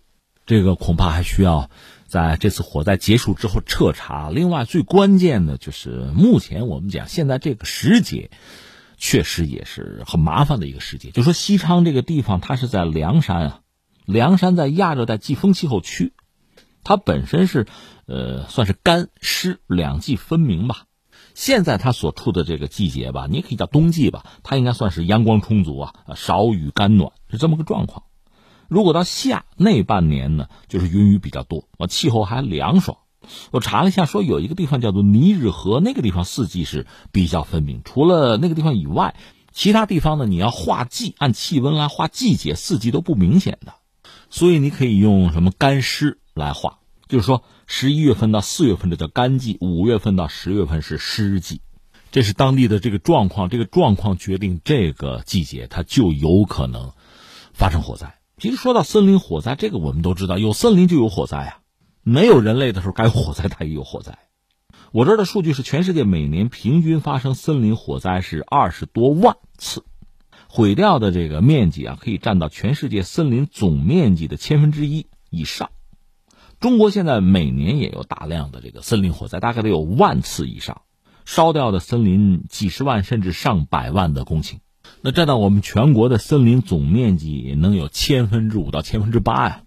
[0.48, 1.70] 这个恐怕还需要
[2.08, 4.32] 在这次火灾结束之后彻查。
[4.32, 8.32] 另外，最关键的就是目前我们讲现在这个时节，
[8.98, 11.12] 确实也是很麻烦的一个时节。
[11.12, 13.60] 就说西昌这个地方，它是在凉山啊，
[14.08, 16.14] 凉山在亚热带季风气候区，
[16.84, 17.68] 它本身是
[18.06, 20.86] 呃算是干湿两季分明吧。
[21.36, 28.04] 现在它所处的这个季节吧，你也可以叫冬季吧，它应该算是阳光充足啊，少雨干暖是这么个状况。
[28.68, 32.98] 如果到夏那半年呢，就是云雨比较多，气候还凉爽。
[33.52, 37.82] 我查了一下，说有一个地方叫做尼日河，那个地方四季是比较分明。
[37.84, 39.16] 除了那个地方以外，
[39.52, 43.74] 其他地方呢，你要画季，按气温来画季节，四季都不明显的。
[44.30, 51.62] 所以你可以用什么干湿来画，就是说十一月份到四月份这叫干季，五月份到十月份是湿季。
[52.12, 56.94] 这是当地的这个状况，这个状况决定这个季节它就有可能
[57.54, 58.16] 发生火灾。
[58.40, 61.60] 其实说到森林火灾，这个我们都知道，有森林就有火灾啊。
[62.02, 64.18] 没有人类的时候，该火灾它也有火灾。
[64.92, 69.84] 我这儿的数据是，全世界每年平均发生森林火灾是二十多万次，
[70.48, 75.70] 毁掉的这个面积啊，可以占到全世界森林总面积的千分之一以上。
[76.60, 80.82] 中国现在每年也有大量的这个森林火灾，大概得有万次以上，
[81.26, 84.56] 烧掉的森林几十万甚至上百万的公顷。
[85.02, 89.62] 那占到我们全国的森林总面积能有千分之五到千分之八呀，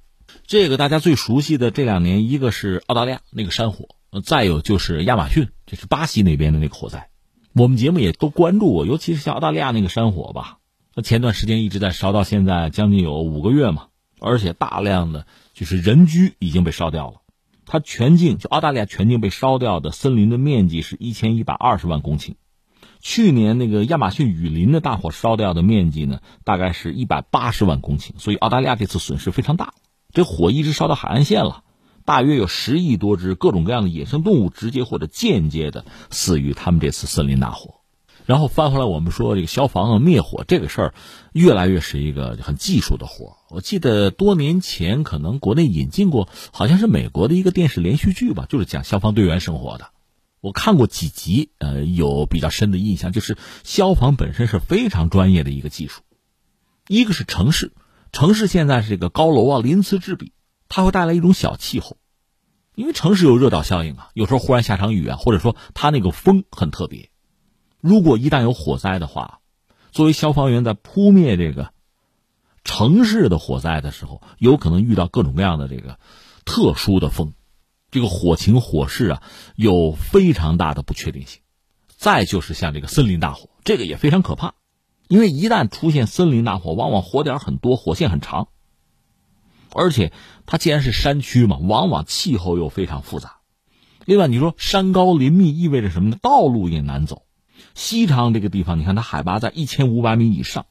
[0.47, 3.87] 这个大家最熟悉的这两年，一个是澳大利亚那个山火，
[4.23, 7.09] 再有就是亚马逊，这是巴西那边的那个火灾，
[7.55, 10.59] 我们节目也都关注过，尤其是像澳大利亚那个山火吧，
[10.95, 13.87] 那前段时间一直在烧到现在将近有五个月嘛，
[14.21, 17.23] 而且大量的就是人居已经被烧掉了，
[17.67, 22.35] 它全境就澳大利亚全境被烧掉的森林的面积是一千一百二十万公顷。
[23.01, 29.75] 去年那个亚马逊雨林的大火烧掉的面积呢，大概是一百八十万公顷，所以澳大利亚这次损失非常大。
[30.13, 31.65] 这火一直烧到海岸线了，
[32.05, 37.81] 大约有十亿多只各种各样的野生动物直接或者间接的死于他们这次森林大火。
[38.25, 40.95] 然后翻回来，我们说这个消防啊灭火这个事儿，
[41.33, 49.91] 越来越是一个很技术的活我记得多年前可能国内引进过，好像是美国的一个电视连续剧吧，就是讲消防队员生活的。
[50.41, 56.01] 我看过几集，呃，有比较深的印象，就是消防本身是非常专业的一个技术。
[56.89, 57.73] 一个是城市，
[58.11, 60.33] 城市现在是这个高楼啊，鳞次栉比，
[60.71, 61.99] 它会带来一种小气候，
[62.75, 67.11] 因为城市有热岛效应啊，有时候忽然下场雨啊，或者说它那个风很特别。
[67.83, 69.41] 如果一旦有火灾的话，
[69.91, 71.71] 作为消防员在扑灭这个
[72.65, 75.99] 城市的火灾的时候，有可能遇到各种各样的这个
[76.45, 77.35] 特殊的风。
[77.91, 79.23] 这个火情火势啊，
[79.55, 81.41] 有非常大的不确定性。
[81.89, 84.55] 再就是像这个森林大火，这个也非常可怕，
[85.09, 88.49] 因为一旦出现森林大火，往往火点很多，火线很长。
[89.75, 90.13] 而且
[90.47, 93.37] 它既然是山区嘛，往往气候又非常复杂。
[94.05, 96.17] 另外，你说山高林密意味着什么呢？
[96.21, 97.25] 道路也难走。
[97.75, 100.67] 西昌这个地方，你看它海拔在一千五百米以上。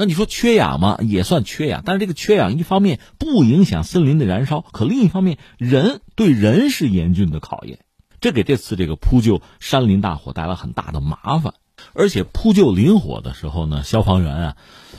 [0.00, 0.96] 那你说缺氧吗？
[1.02, 7.80] 也算缺氧，但是这个缺氧一方面不影响森林的燃烧，可另一方面人对人是严峻的考验，
[8.18, 11.52] 这给这次这个扑救山林大火带来很大的麻烦。
[11.92, 14.56] 而且扑救林火的时候呢，消防员啊，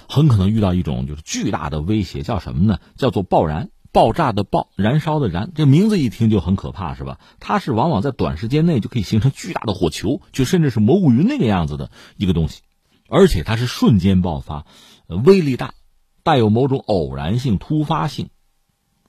[0.07, 2.77] 很可能遇到一种就是巨大的威胁，叫什么呢？
[2.95, 5.51] 叫做爆燃，爆炸的爆，燃烧的燃。
[5.55, 7.17] 这名字一听就很可怕，是吧？
[7.39, 12.61] 它是往往在短时间内就可以形成巨大的火球，就甚至是蘑菇云那个样子的一个东西，
[13.09, 14.67] 而且它是瞬间爆发。
[15.17, 15.73] 威力大，
[16.23, 18.29] 带有某种偶然性、突发性，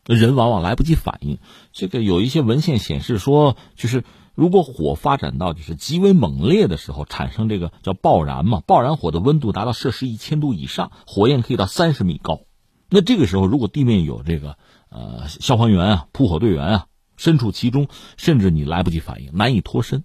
[0.07, 1.39] 人往往来不及反应。
[1.73, 12.41] 这个有一些文献显示说，就是如果火发展到就是极为猛烈的时候，产生这个叫爆燃嘛，爆燃火的温度达到摄氏一千度以上，火焰可以到三十米高。
[12.89, 14.59] 那这个时候，如果地面有这个
[14.91, 16.87] 呃消防员啊、扑火队员啊
[17.17, 20.05] 身处其中，甚至你来不及反应，难以脱身。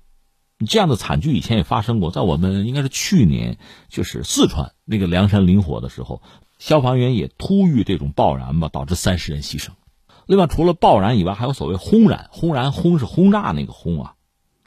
[0.67, 3.57] 这样的惨剧以前也发生过，在我们应该是去年，
[3.89, 6.21] 就是四川那个梁山林火的时候，
[6.59, 9.71] 消防员也突遇这种爆燃吧，导致三十人牺牲。
[10.25, 12.29] 另外，除了爆燃以外，还有所谓轰燃。
[12.31, 14.15] 轰燃轰是轰炸那个轰啊，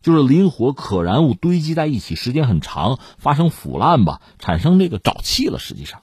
[0.03, 5.59] 就是林火可燃物堆积在一起，时间很长，发生腐烂吧，产生这个沼气了。
[5.59, 6.03] 实际上，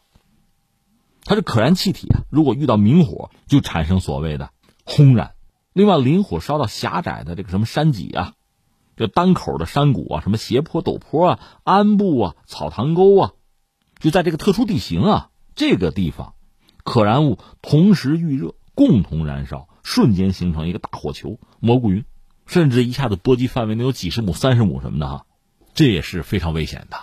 [1.23, 2.21] 它是可燃气体啊。
[2.31, 4.49] 如果遇到明火，就产生所谓的
[4.83, 5.35] 轰燃。
[5.73, 8.33] 另外，林火烧到狭窄的这个什么山脊啊。
[8.95, 13.31] 这单口的山谷啊，什么斜坡、陡坡啊、鞍部啊、草塘沟啊，
[13.99, 16.33] 就在这个特殊地形啊，这个地方，
[16.83, 22.05] 可燃物同时预热，共同燃烧，瞬间形成一个大火球、蘑菇云，
[22.45, 25.25] 甚至一下子波及范围能有几十亩、三十亩什么的哈，
[25.73, 26.97] 这也是非常危险的。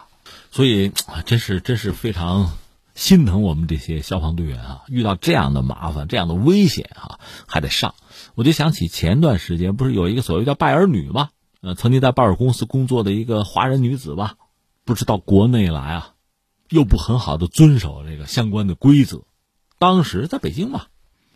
[0.50, 0.92] 所以，
[1.26, 2.52] 真是真是非常
[2.94, 4.82] 心疼我们这些消防队员啊！
[4.86, 7.96] 遇到这样的麻烦、这样的危险啊，还得上。
[8.36, 11.30] 我就想起前段时间不是有一个所谓叫拜耳女吗？
[11.60, 14.36] 呃，曾经在拜耳公司工作的一个华人女子吧，
[14.84, 16.13] 不知道国内来啊，
[16.74, 19.22] 又不很好的遵守这个相关的规则。
[19.78, 20.86] 当时在北京嘛，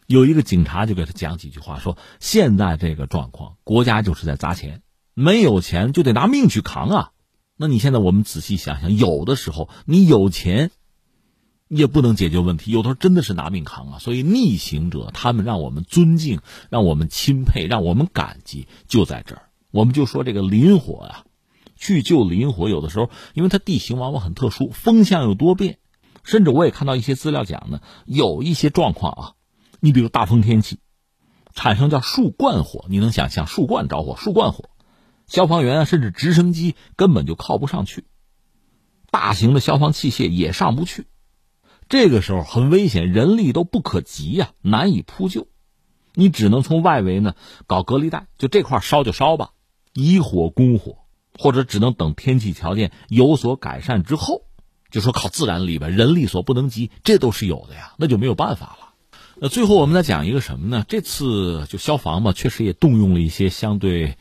[0.09, 4.82] 有一个警察就给他讲几句话，说现在这个状况，国家就是在砸钱，
[5.14, 7.11] 没有钱就得拿命去扛啊。
[7.57, 10.72] 那你现在我们仔细想想，有的时候你有钱，
[11.68, 13.99] 也不能解决问题，有的时候真的是拿命扛啊。
[14.01, 19.43] 所以逆行者他们让我们尊敬，让我们钦佩，让我们感激，就在这儿。
[19.70, 21.24] 我们就说这个林火啊，
[21.79, 25.79] 去救林火，有的时候因为它地形往往很特殊，风向又多变，
[26.24, 29.33] 甚至我也看到一些资料讲呢，有一些状况啊，
[29.81, 30.81] 你比如大风天气，
[31.55, 34.70] 产生叫树冠火，你能想象树冠着火，树冠火，
[35.26, 38.05] 消防员啊，甚至直升机根本就靠不上去，
[39.11, 41.07] 大型的消防器械也上不去，
[41.89, 45.47] 这个时候很危险，人力都不可及呀，难以扑救，
[46.14, 47.35] 你只能从外围呢
[47.68, 49.53] 搞隔离带，就这块烧就烧吧。
[49.95, 50.99] 以火攻火，
[51.39, 54.43] 或者只能等天气条件有所改善之后，
[54.91, 58.89] 就说靠自然力吧，人力所不能及，这都是有的呀，那就没有办法了。
[59.41, 60.84] 那最后我们再讲一个什么呢？
[60.89, 64.16] 这次就消防嘛，确实也动用了一些相对，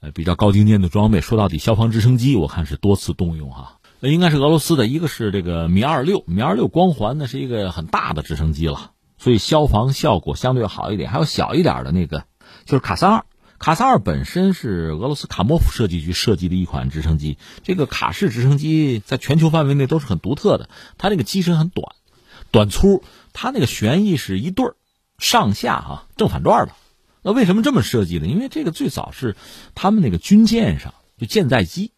[0.00, 1.20] 呃比较高精尖的装备。
[1.20, 11.10] 说到底，消防直升机我看是多次动用哈，那应该是俄罗斯的一个是这个米二六，米二六光环呢是一个很大的直升机了，所以消防效果相对好一点。
[11.10, 12.24] 还有小一点的那个，
[12.64, 13.24] 就是卡三二。
[13.58, 20.68] 卡萨尔本身是俄罗斯卡莫夫设计局设计的一款直升机，这个卡式直升机在全球范围内都是很独特的。
[20.98, 21.94] 它这个机身很短，
[22.50, 23.02] 短粗，
[23.32, 24.76] 它那个旋翼是一对儿，
[25.18, 26.72] 上下哈正反转的。
[27.22, 28.26] 那为什么这么设计呢？
[28.26, 29.36] 因为这个最早是
[29.74, 31.92] 他们那个军舰上就舰载机，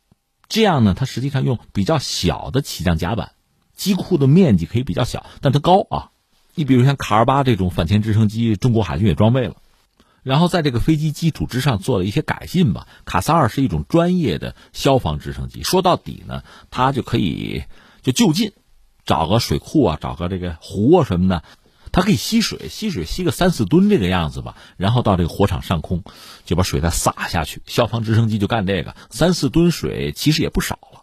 [0.49, 3.33] 这样呢，它实际上用比较小的起降甲板，
[3.75, 6.11] 机库的面积可以比较小，但它高啊。
[6.55, 9.57] 你比如像卡尔巴这种反潜直升机，中国海军也装备了。
[10.23, 12.87] 然后在这个飞机基础之上做了一些改进吧。
[13.05, 17.65] 卡萨尔是一种专业的消防直升机，说到底呢，它就可以
[18.03, 18.53] 就就近
[19.05, 21.43] 找个水库啊，找个这个湖啊什么的，
[21.93, 24.57] 它可以吸水，吸水吸个三四吨这个样子吧。
[24.77, 26.03] 然后到这个火场上空，
[26.45, 27.63] 就把水再洒下去。
[27.67, 31.03] 消防直升机就干这个，三四吨水其实也不少了。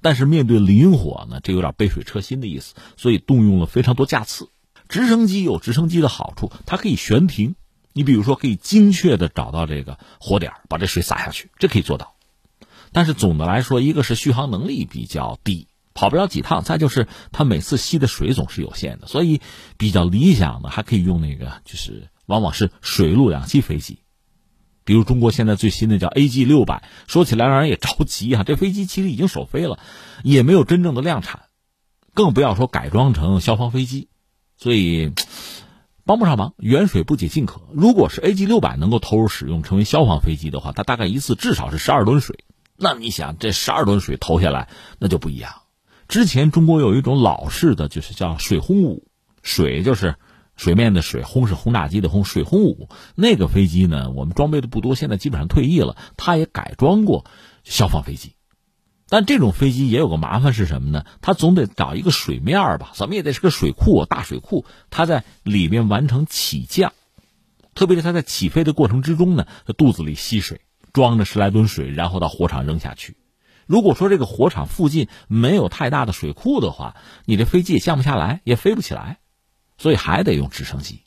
[0.00, 4.48] 但是面对林火呢，这有点杯水车薪的意思，所以动用了非常多架次。
[4.88, 7.56] 直升机有直升机的好处，它可以悬停。
[7.96, 12.16] 你比如说，可以精确的找到这个火点，把这水洒下去，这可以做到。
[12.92, 19.40] 但是总的来说，一个是续航能力比较低，跑不了几趟；再就是它每次吸的水总是有限的，所以
[19.78, 24.00] 比较理想的还可以用那个，就是往往是水陆两栖飞机。
[24.84, 28.42] 比如中国现在最新的叫 AG 六百，说起来让人也着急啊！
[28.42, 29.78] 这飞机其实已经首飞了，
[30.24, 31.44] 也没有真正的量产，
[32.12, 34.08] 更不要说改装成消防飞机，
[34.56, 35.12] 所以。
[36.06, 37.62] 帮不上忙，远水不解近渴。
[37.72, 42.44] 如果是 AG 六百能够投入使用，成为消防飞机的话，它大概一次至少是十二吨水。
[42.76, 45.52] 那你想，这十二吨水投下来，那就不一样。
[46.06, 49.06] 之前中国有一种老式的，就是叫水轰五，
[49.42, 50.16] 水就是
[50.56, 55.96] 水面的水，轰是轰炸机的轰，水轰五那个飞机呢，我们装备的不多，现在基本上退役了。
[56.18, 57.24] 它也改装过
[57.62, 58.33] 消防飞机。
[59.16, 61.06] 但这种飞机也有个麻烦是什么呢？
[61.22, 66.92] 它总得找一个水面吧，怎么也得是个水库，大水库，它在里面完成起降，
[67.76, 70.62] 特别是它在起飞的过程之中呢，它肚子里吸水，
[70.92, 73.16] 装着十来吨水，然后到火场扔下去。
[73.66, 79.18] 如果说这个火场附近没有太大的水库的话，你这飞机也降不下来，也飞不起来。
[79.78, 81.02] 所以还得用直升机。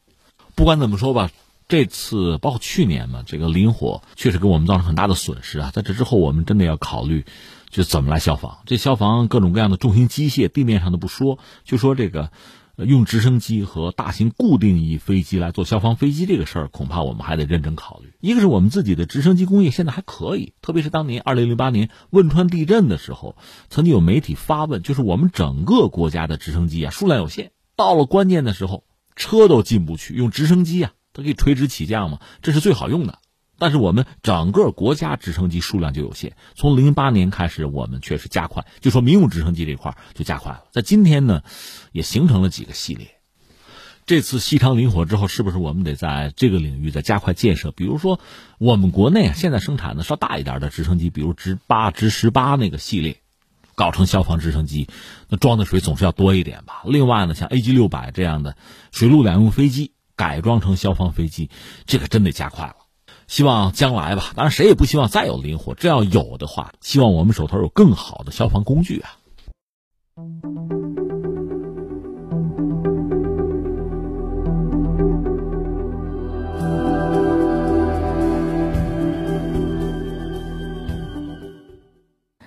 [0.55, 1.30] 不管怎么说吧，
[1.68, 5.72] 这次包括去年嘛，这个林火确实给我们造成很大的损失啊。
[5.74, 7.26] 在这之后，我们真的要考虑，
[7.78, 8.57] 就怎么来消防。
[8.65, 12.32] 这消防各种各样的重型机械，地面上的不说，就说这个。
[12.78, 18.13] 用直升机和大型固定翼飞机来做消防飞机这个事儿，恐怕我们还得认真考虑。
[18.19, 23.36] 一个是我们自己的直升机工业现在还可以，特别是当年二零零八年汶川地震的时候，
[23.71, 28.84] 曾经有媒体发问，就是我们整个国家的直升机啊数量有限，到了关键的时候
[29.15, 33.17] 车都进不去，用直升机啊，它可以垂直起降嘛，这是最好用的。
[33.58, 40.64] 但是我们整个国家直升机数量就有限，从零八年开始，我们确实加快，就说民用直升机这块就加快了。
[40.72, 41.41] 在今天呢，
[41.91, 43.08] 也形成了几个系列。
[44.05, 47.72] 这次西昌林火之后，是不是我们得在这个领域再加快建设？
[47.72, 48.22] 比如说，
[48.58, 53.18] 我们国内现在生产的稍大一点的直升机，比如直八、直十八那个系列，
[53.76, 54.88] 搞成消防直升机，
[55.28, 56.84] 那装的水总是要多一点吧？
[56.86, 58.55] 另外呢，像 A G 六百这样的
[58.93, 61.49] 水陆两用飞机，改装成消防飞机，
[61.86, 62.76] 这个真得加快了。
[63.28, 69.17] 希望将来吧，当然谁也不希望再有林火，这要有的话，希望我们手头有更好的消防工具啊。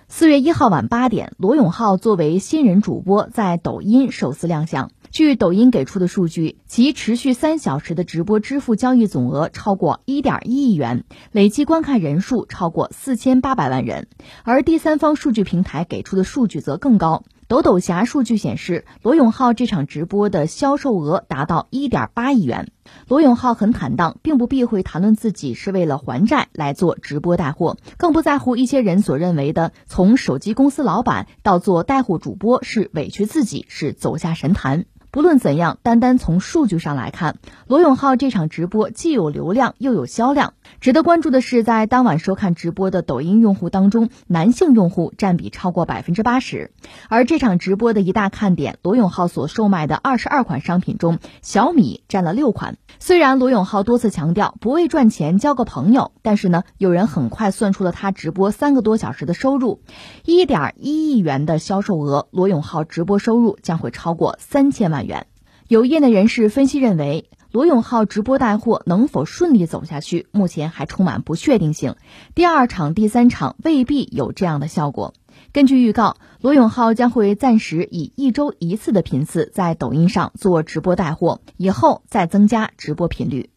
[0.09, 4.91] 四月一号晚八点，罗永浩作为新人主播在抖音首次亮相。
[5.13, 11.03] 据抖音给出的数据，其持续三小时的直播支付交易总额超过一点一亿元，
[11.33, 14.07] 累计观看人数超过四千八百万人。
[14.45, 17.25] 而第三方数据平台给出的数据则更高。
[17.49, 22.71] 抖抖侠数据显示，罗永浩这场直播的销售额达到一点八亿元。
[23.09, 34.85] 罗永浩很坦荡，并不避讳谈论自己是为了还债来做直播带货，更不在乎一些人所认为的从手机公司老板到做带货主播是委屈自己，是走下神坛。
[35.13, 37.37] 不论怎样，单单从数据上来看，
[37.67, 40.55] 罗永浩这场直播既有流量又有销量。
[40.81, 46.71] 值得关注的是，在当晚收看直播的抖音用户当中，男性用户占比超过百分之八十。
[47.11, 52.79] 而这场直播的一大看点，罗永浩所售卖的二十二款商品中，小米占了六款。
[52.99, 59.83] 虽然罗永浩多次强调不为赚钱交个朋友，但是呢，有人很快算出了他直播三个多小时的收入，
[60.25, 65.27] 一点一亿元的销售额，罗永浩直播收入将会超过三千万元。
[65.69, 67.29] 有业内人士分析认为。
[67.53, 71.97] 罗永浩直播带货能否顺利走下去，目前还充满不确定性。
[72.37, 75.15] 第二场、第三场未必有这样的效果。
[75.53, 83.51] 根据预告，罗永浩将会暂时以一周一次的频次在抖音上做直播带货，以后再增加直播频率。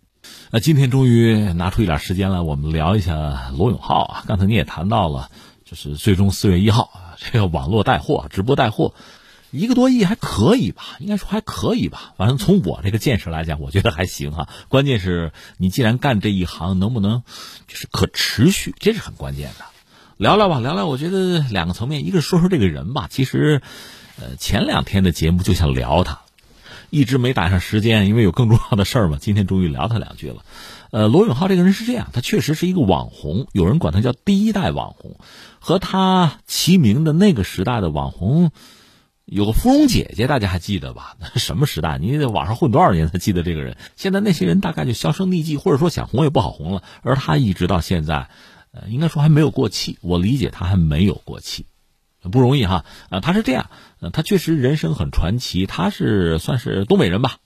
[0.49, 4.23] 那今天终于拿出一点时间来，我们聊一下罗永浩啊。
[4.25, 5.29] 刚才你也谈到了，
[5.65, 8.95] 就是最终四月一号这个网络带货、直播带货。
[9.53, 12.15] 一个多亿还可以吧，应该说还可以吧。
[12.17, 14.49] 反正从我这个见识来讲，我觉得还行哈。
[14.67, 17.21] 关键是你既然干这一行，能不能
[17.67, 19.65] 就是可持续，这是很关键的。
[20.17, 20.87] 聊聊吧，聊聊。
[20.87, 23.07] 我觉得两个层面，一个是说说这个人吧。
[23.11, 23.61] 其实，
[24.19, 26.21] 呃，前两天的节目就想聊他，
[26.89, 29.17] 一直没赶上时间，因为有更重要的事儿嘛。
[29.21, 30.43] 今天终于聊他两句了。
[30.89, 35.15] 呃，罗永浩这个人是这样，他确实是一个网红，有人管他叫第一代网红，
[35.59, 38.51] 和他齐名的那个时代的网红。
[39.25, 41.15] 有个芙蓉姐姐，大家还记得吧？
[41.19, 41.97] 那 什么时代？
[41.97, 43.77] 你在网上混多少年才记得这个人？
[43.95, 46.83] 现在那些人大概就销声匿迹，或者说想红也不好红了。
[47.01, 48.29] 而他一直到现在，
[48.71, 49.97] 呃，应该说还没有过气。
[50.01, 51.65] 我理解他还没有过气，
[52.31, 52.83] 不容易哈。
[53.09, 53.69] 呃，他是这样，
[54.01, 55.65] 呃，他确实人生很传奇。
[55.65, 57.37] 他是算是东北人吧，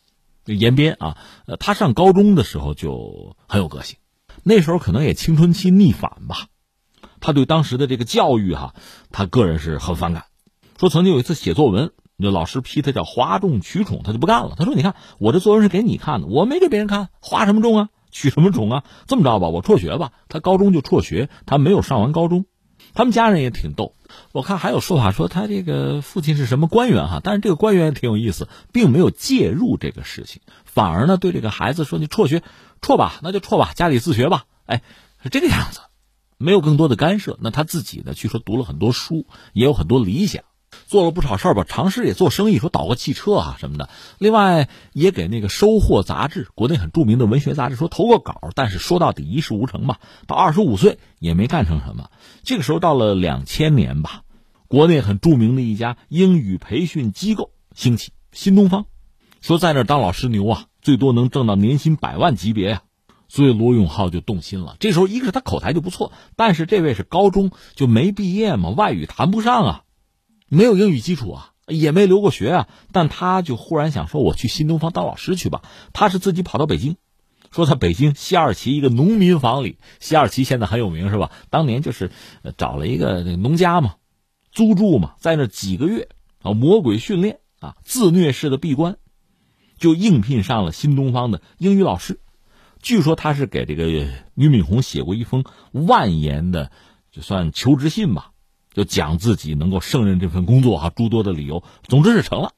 [0.45, 1.17] 延边啊。
[1.45, 3.97] 呃，他上高中的时候就很有个性，
[4.41, 6.47] 那时候可能也青春期逆反吧。
[7.19, 8.73] 他对当时的这个教育哈，
[9.11, 10.25] 他个人是很反感。
[10.79, 14.53] 说曾经有一次写作文，那老师批他叫哗众取宠，他就不干了。
[14.55, 18.83] 他说：“你看我这作文是给你看的，我没给别人看，哗什么众啊，取什么宠啊？
[19.07, 22.45] 这么着吧，我辍学吧。”他高中就辍学，他没有上完高中。
[22.93, 23.95] 他们家人也挺逗，
[24.31, 32.43] 我看还有说法说他这个父亲是什么官员哈，但是这个官员也挺有意思，并没有介入这个事情，反而呢对这个孩子说：“你辍学，
[32.81, 34.83] 辍吧，那就辍吧，家里自学吧。”哎，
[35.23, 35.81] 是这个样子，
[36.37, 37.37] 没有更多的干涉。
[37.41, 40.43] 那他自己呢，据说读了很多书，也有很多理想。
[40.85, 43.89] 做了不少事儿吧，尝试也做生意，说倒个汽车啊什么的。
[44.19, 49.99] 另外也给那个《收获》杂志，国内很著名的文学杂志，说投过稿，但是说到底一事无成吧。
[50.27, 52.11] 到二十五岁也没干成什么。
[52.43, 54.21] 这个时候到了两千年吧，
[54.67, 58.85] 国内很著名的一家英语培训机构兴起，新东方，
[59.41, 62.81] 说在那当老师牛啊，最多能挣到年薪百万级别呀。
[63.29, 64.77] 所以罗永浩就动心了。
[64.79, 69.81] 这时候一个是他口才就不错，但是这位是高中就没毕业嘛，外语谈不上啊。
[70.49, 75.61] 没有英语基础啊，也没留过学啊，但他就忽然想说，我去新东方当老师去吧。
[75.93, 76.95] 他是自己跑到北京，
[77.51, 81.31] 说在北京西二旗一个农民房里，西二旗现在很有名是吧？
[81.49, 82.11] 当年就是
[82.57, 83.95] 找了一个农家嘛，
[84.51, 86.09] 租住嘛，在那几个月
[86.41, 88.97] 啊，魔鬼训练啊，自虐式的闭关，
[89.77, 92.19] 就应聘上了新东方的英语老师。
[92.81, 93.87] 据说他是给这个
[94.35, 96.71] 俞敏洪写过一封万言的，
[97.11, 98.31] 就算求职信吧。
[98.77, 102.51] 就讲自己能够胜任这份工作哈，诸多的理由，总之是成了，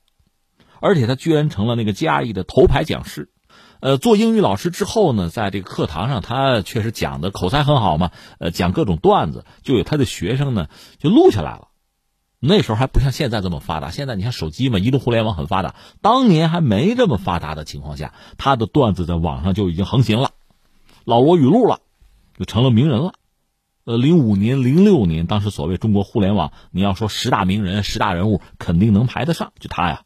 [0.82, 3.30] 而且他居然成了那个嘉义的头牌讲师，
[3.80, 10.68] 呃，做英语老师之后呢，在这个课堂上，他确实讲的口才很好嘛，呃，讲各种段子，就有他的学生呢
[10.98, 11.70] 就录下来了。
[12.42, 20.32] 那时候还不像现在这么发达，现在你看手机嘛，移动互联网很发达，当年还没这么发达的情况下，他的段子在网上就已经横行了，
[21.06, 21.80] 老罗语录了，
[22.38, 23.14] 就成了名人了。
[23.90, 30.04] 呃，零五年、零六年，当时所谓中国互联网，你要说十大名人、十大人物，肯定能排得上，就他呀。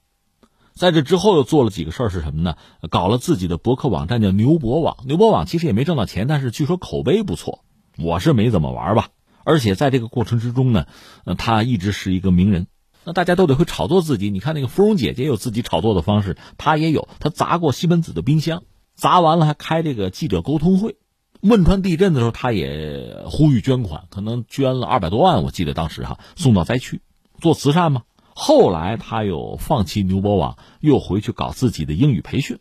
[0.74, 2.56] 在这之后又做了几个事儿，是什么呢？
[2.90, 5.00] 搞了自己的博客网站，叫牛博网。
[5.06, 7.66] 牛博网其实也没挣到钱，但是据说口碑不错。
[7.98, 9.10] 我是没怎么玩吧。
[9.44, 10.86] 而且在这个过程之中呢，
[11.26, 12.68] 呃，他一直是一个名人。
[13.04, 14.30] 那大家都得会炒作自己。
[14.30, 17.10] 你看那个芙蓉姐姐有自己炒作的方式，他也有。
[17.20, 18.64] 他砸过西门子的冰箱，
[18.96, 20.96] 砸完了还开这个记者沟通会。
[21.44, 27.02] 汶川地震的时候，他也呼吁捐款，可能捐了二百多万，我记得当时哈送到灾区
[27.42, 28.04] 做慈善嘛。
[28.34, 32.60] 后来他又放弃牛博网，又回去搞自己的英语培训。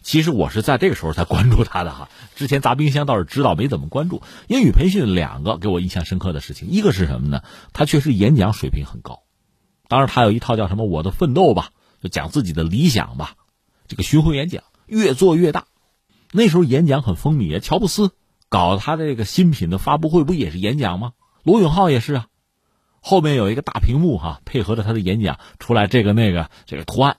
[0.00, 5.14] 其实我是在这个时候才关注他的哈，之前砸冰箱倒是知道，没怎么关注英语培训。
[5.14, 7.42] 两个给我印象深刻的事情，一个是什么呢？
[7.74, 9.24] 他确实演讲水平很高，
[9.86, 13.34] 当然他有一套叫什么“我的奋斗”吧，就讲自己的理想吧，
[13.86, 15.66] 这个巡回演讲越做越大。
[16.32, 18.12] 那时候演讲很风靡啊，乔布斯
[18.48, 21.12] 搞他这个新品的发布会不也是演讲吗？
[21.42, 22.26] 罗永浩也是啊，
[23.00, 27.16] 后面有一个大屏幕哈，配合着他的演讲出来这个那个这个图案，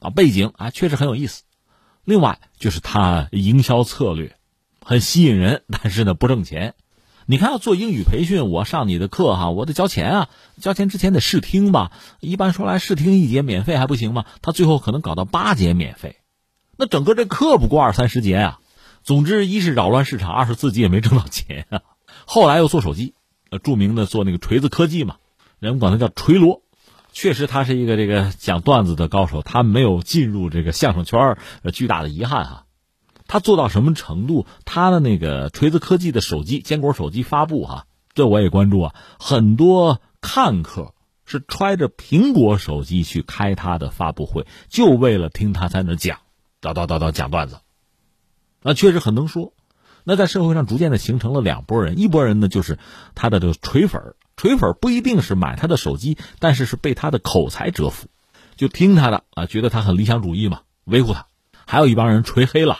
[0.00, 1.42] 啊背景啊确实很有意思。
[2.04, 4.36] 另外就是他营销策略
[4.82, 6.74] 很吸引人，但是呢不挣钱。
[7.26, 10.28] 你看要做英语培训，我上你的课哈，我得交钱啊，
[10.58, 11.92] 交钱之前得试听吧。
[12.20, 14.24] 一般说来试听一节免费还不行吗？
[14.40, 16.16] 他最后可能搞到八节免费。
[16.80, 18.60] 那整个这课不过二三十节啊，
[19.02, 21.82] 总之一是扰乱市场，二是自己也没挣到钱啊。
[22.24, 23.12] 后来又做手机，
[23.50, 25.16] 呃，著名的做那个锤子科技嘛，
[25.58, 26.62] 人们管他叫锤罗，
[27.12, 32.64] 确实他是一个这个讲段子的高手，他没有进入这个相声圈呃，巨大的遗憾哈。
[33.26, 34.46] 他做到什么程度？
[34.64, 38.94] 他的那个锤子科技的手机坚果手机发布哈，这我也关注啊。
[39.18, 40.94] 很多看客
[41.26, 46.20] 是揣着苹果手机去开他的发布会，就为了听他在那讲。
[46.60, 47.58] 叨叨叨叨讲段子，
[48.62, 49.52] 那确实很能说。
[50.04, 52.78] 那在社会上逐渐的形成了两拨人，一拨人呢就是
[53.14, 58.08] 他的这个锤粉锤粉不一定是买他的手机，但是是被他的口才折服，
[58.56, 61.26] 就听他的啊，觉得他很理想主义嘛，维护他。
[61.66, 62.78] 还有一帮人锤黑了，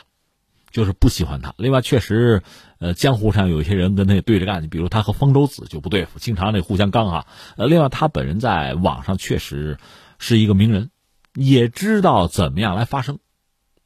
[0.70, 1.54] 就是不喜欢他。
[1.58, 2.42] 另外，确实，
[2.78, 7.26] 呃，江湖上有一些人跟他对着干，比如他和方舟子就不对付，经常那互相刚啊。
[7.56, 9.78] 呃，另外他本人在网上确实
[10.18, 10.90] 是一个名人，
[11.34, 13.18] 也知道怎么样来发声。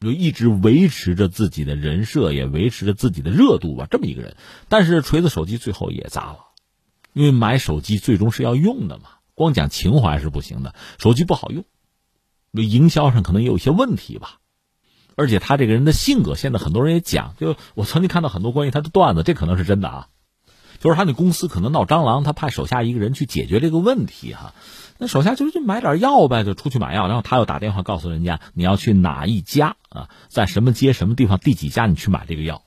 [0.05, 4.37] 就一直维持着自己的人设，也维持着自己的热度吧，这么一个人。
[4.69, 6.39] 但是锤子手机最后也砸了，
[7.11, 10.75] 因为买手机最终是要用的嘛，光讲情怀是不行的。
[10.99, 11.65] 手机不好用，
[12.53, 14.39] 营销上可能也有一些问题吧。
[15.15, 20.07] 而且他这个人的性格，现在很多人也讲，就我曾经看到很多关于他的段子，这可能是真的啊。
[20.85, 24.53] 就是他那公司可能闹蟑螂，他派手下一个人去解决这个问题哈。
[24.99, 32.61] 那手下就就买点药呗，就出去买药，然后他又打电话告诉人家你要去哪一家啊，在什么街什么地方第几家你去买这个药，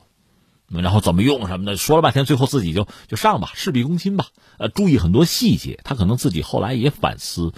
[0.68, 4.26] 然后怎么用什么的，说了半天，最后自己就就上吧，事必躬亲吧。
[4.56, 7.52] 呃，注意很多细节，他可能自己后来也反思，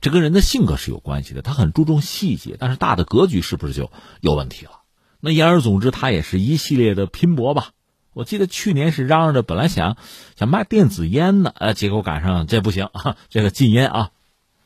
[0.00, 4.72] 这跟人的性格是有关系的，他很注重细节，但是大的格局是不是就有问题了？
[5.20, 7.68] 那言而总之，他也是一系列的拼搏吧。
[8.12, 9.96] 我记得去年是嚷嚷着本来想
[10.36, 14.10] 想卖电子烟的，呃，结果赶上这不行啊，这个禁烟啊，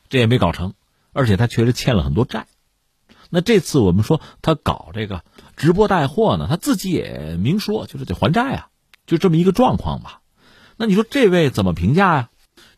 [0.09, 0.73] 这也没搞成，
[1.13, 2.47] 而且他确实欠了很多债。
[3.29, 5.23] 那这次我们说他搞这个
[5.55, 8.67] 直播带货呢，他自己也明说，就是得还债啊，
[9.05, 10.21] 就这么一个状况吧。
[10.77, 12.29] 那你说这位怎么评价呀？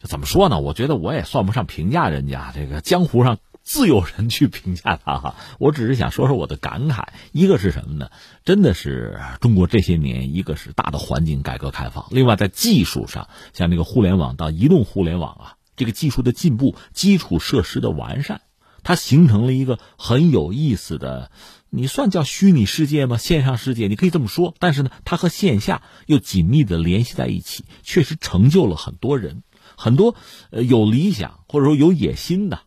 [0.01, 0.59] 怎么说呢？
[0.59, 3.39] 我觉得我也算不上评价人家，这个江湖上。
[3.67, 7.09] 自有人去评价他哈， 我只是想说说我的感慨。
[7.33, 8.09] 一个是什么呢？
[8.45, 18.39] 真的是中国这些年，一个是大的环境改革开放，另外在技术上，像这个互联网到移动互联网啊，这个技术的进步，基础设施的完善，
[18.83, 21.29] 它形成了一个很有意思的，
[21.69, 23.17] 你算叫虚拟世界吗？
[23.17, 24.55] 线上世界，你可以这么说。
[24.59, 29.43] 但是呢，它和线下又紧密的联系在一起，确实成就了很多人，
[29.75, 30.15] 很多
[30.51, 32.61] 呃有理想或者说有野心的。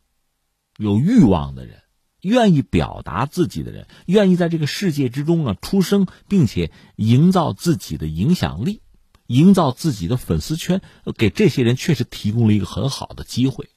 [0.80, 1.82] 有欲望的人，
[2.22, 8.80] 愿意表达自己的人，愿意在这个世界之中啊出生，并且营造自己的影响力，
[9.26, 10.80] 营造自己的粉丝圈，
[11.18, 13.68] 给这些人确实提供了一个很好的机会。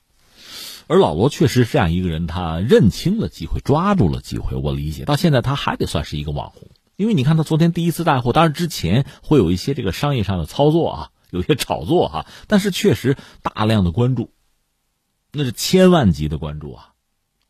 [0.87, 4.55] 而老罗确实是这样一个人，他认清了机会，抓住了机会。
[4.55, 14.31] 我理解，到现在他还得算是一个网红，因为你看他昨天第一次带货，当然之前会有一些这个商业上的操作啊，有些炒作哈，但是确实大量的关注，
[15.31, 16.92] 那是千万级的关注啊，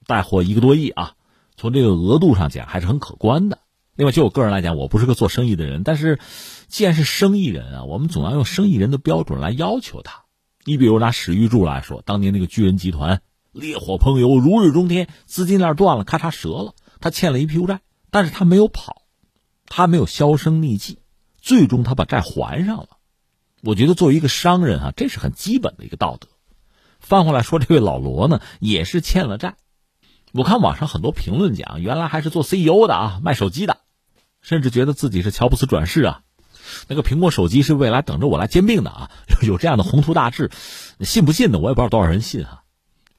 [0.06, 1.14] 带货一个多亿啊，
[1.56, 3.60] 从这个额度上讲还是很可观的。
[3.96, 6.20] 另外，就我个人来讲，我不是个做生意的人，但是
[6.68, 10.24] 既然是生意人啊，我们总要用生意人的标准来要求他。
[10.66, 19.04] 你比如拿史玉柱来说，当年那个巨人集团烈火烹油，如日中天，资金链断了，咔嚓折了，他欠了一屁股债，但是他没有跑，
[19.68, 20.98] 他没有销声匿迹，
[21.40, 22.88] 最终他把债还上了。
[23.62, 26.28] 我觉得作为一个商人啊，这是很基本的一个道德。
[27.00, 29.56] 翻回来说，这位老罗呢，也是欠了债。
[30.34, 33.78] 我看网上很多评论讲，原来还是做 CEO 的啊，卖手机的，
[34.42, 36.22] 甚至觉得自己是乔布斯转世啊。
[36.88, 39.12] 那个苹果手机是未来等着我来兼并的啊，
[39.46, 40.50] 有这样的宏图大志，
[41.02, 42.64] 信不信的我也不知道多少人信哈。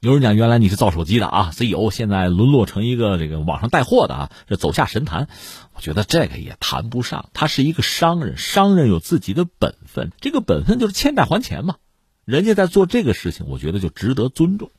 [0.01, 5.29] 有人讲原来你是造手机的啊，CEO 现在沦落成一个这个网上带货的啊，这走下神坛。
[5.73, 11.77] 我觉得这个也谈不上，他是一个商人，商人有自己的本分，这个本分就是欠债还钱嘛。
[12.25, 14.73] 人家在做这个事情，我觉得就值得尊重。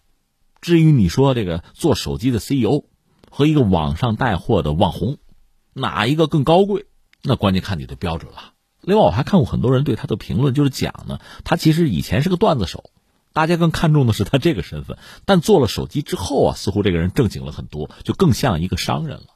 [0.65, 2.85] 至于你说这个做手机的 CEO
[3.29, 5.19] 和一个网上带货的网红，
[5.73, 6.87] 哪一个更高贵？
[7.21, 8.53] 那关键看你的标准了。
[8.81, 12.89] 另外，我还看过很多人对他的评论，就是讲呢，他其实以前是个段子手，
[13.31, 14.97] 大家更看重的是他这个身份。
[15.25, 19.35] 但做了手机之后啊，似乎这个人正经了很多，就更像一个商人了。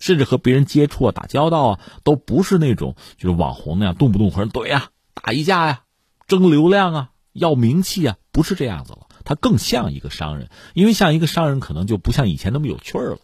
[0.00, 5.82] 甚至和别人接触啊、打交道啊，都不是那种就是网红那样，动不动和人怼呀、打一架呀、
[6.26, 9.05] 争流量啊、要名气啊，不是这样子了。
[9.26, 13.18] 他更像一个商人，因为像一个商人，可能就不像以前那么有趣儿了。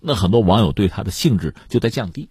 [0.00, 2.30] 那很多网友对他的兴致就在降低。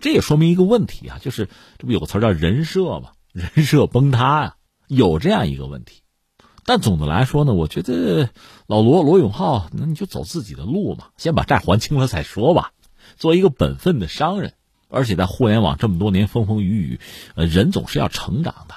[0.00, 4.56] 这也说明一个问题啊，就是这不有个词叫人设嘛，人设崩塌呀，
[4.88, 6.02] 有这样一个问题。
[6.64, 8.30] 但总的来说呢，我觉得
[8.66, 12.72] 老罗罗永浩，那你就走自己的路嘛，先把债还清了再说吧。
[13.16, 14.54] 作为一个本分的商人，
[14.88, 17.00] 而且在互联网这么多年风风雨雨，
[17.34, 18.74] 呃，人总是要成长的。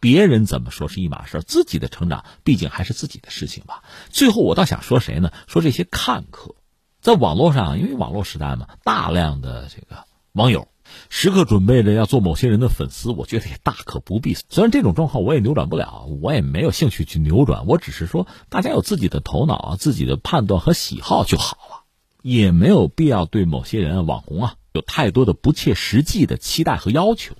[0.00, 3.82] 别人怎么说是一码事，自己的成长毕竟还是自己的事情吧。
[4.10, 5.30] 最后我倒想说谁呢？
[5.46, 6.54] 说这些看客。
[7.00, 10.68] 在网络上，因为网络时代嘛，大量的这个网友
[11.08, 14.34] 时刻准备着要做某些人的粉丝，我觉得也大可不必。
[14.34, 17.66] 虽然这种状况我也扭转不了，我也没有兴趣去扭转。
[17.66, 21.84] 我只是说，大家有自己的头脑啊，自己的判断和喜好就好了，
[22.22, 27.34] 也没有必要对某些人网红啊有太多的不切实际的期待和要求。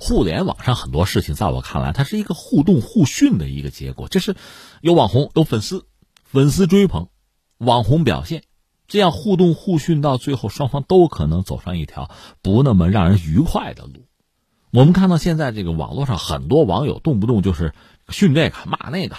[0.00, 4.34] 互联网上很多事情，在我看来，它是一个互动互训的一个结果，就是
[4.80, 5.84] 有网红，有粉丝，
[6.24, 7.08] 粉丝追捧，
[7.58, 8.42] 网红表现。
[8.88, 12.10] 这样互动互训到最后，双方都可能走上一条
[12.42, 14.06] 不那么让人愉快的路。
[14.72, 17.74] 我们看到现在这个网络上很多网友动不动就是
[18.08, 19.16] 训这个骂那个，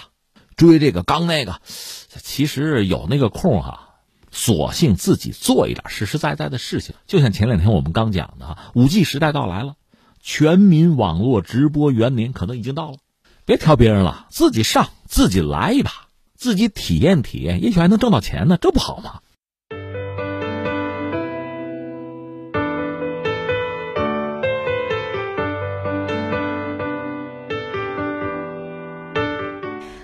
[0.56, 3.94] 追这个刚那个，其实有那个空哈，
[4.30, 6.94] 索性自己做一点实实在在的事情。
[7.06, 9.76] 就像前两天我们刚讲的哈，五 G 时代到来了，
[10.24, 12.98] 全民网络直播元年可能已经到了，
[13.44, 15.90] 别挑别人了，自己上，自己来一把，
[16.36, 19.18] 自己体验体验，也许还能挣到钱呢，这不好吗？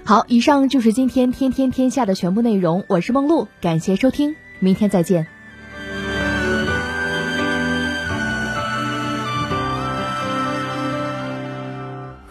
[0.05, 2.85] 好，以上就是今天天天天下的全部内容。
[2.89, 5.38] 我是梦露，感谢收听，明天再见。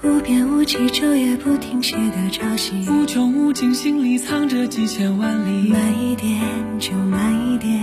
[0.07, 5.67] 无边无际昼夜不停歇的潮汐，无穷无尽心里藏着几千万里。
[5.69, 6.39] 慢一点
[6.79, 7.81] 就慢一点，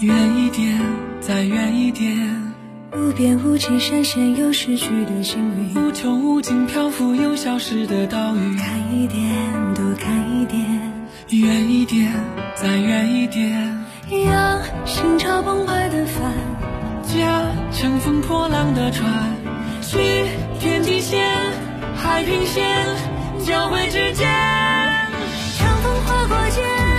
[0.00, 0.80] 远一点
[1.20, 2.18] 再远一点。
[2.94, 8.56] 无边无际闪现又逝去的星云，无穷无尽漂浮又消失的岛屿。
[8.56, 9.22] 看一点，
[9.74, 10.60] 多看一点，
[11.30, 12.12] 远一点，
[12.56, 13.78] 再远一点。
[14.26, 16.32] 让心潮澎湃的帆，
[17.04, 19.08] 驾乘风破浪的船，
[19.80, 19.96] 去
[20.60, 21.18] 天际线、
[22.02, 22.86] 海平线
[23.46, 24.28] 交汇之间。
[25.56, 26.91] 长风划过肩。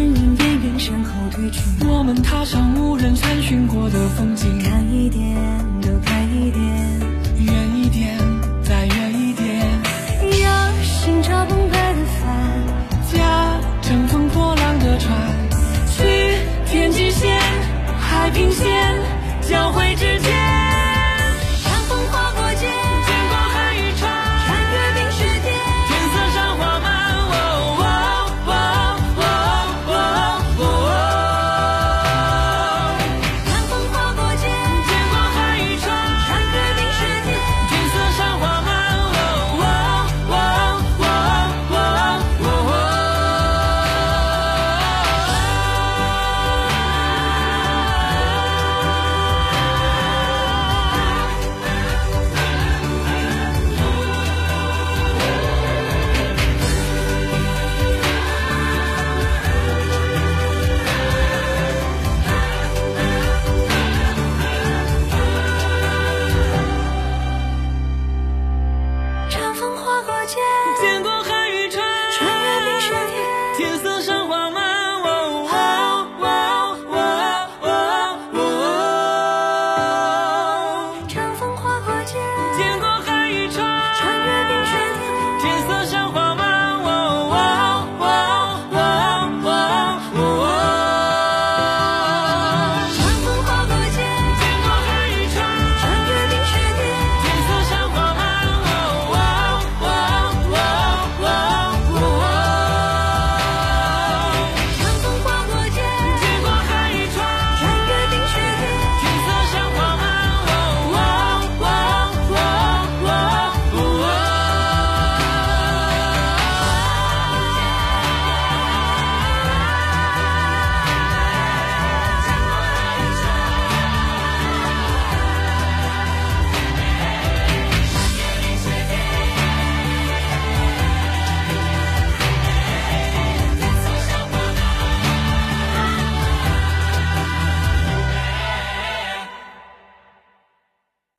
[0.00, 1.60] 身影奄奄，身后退去。
[1.86, 4.58] 我们踏上无人参寻过的风景。
[4.62, 5.59] 看一点。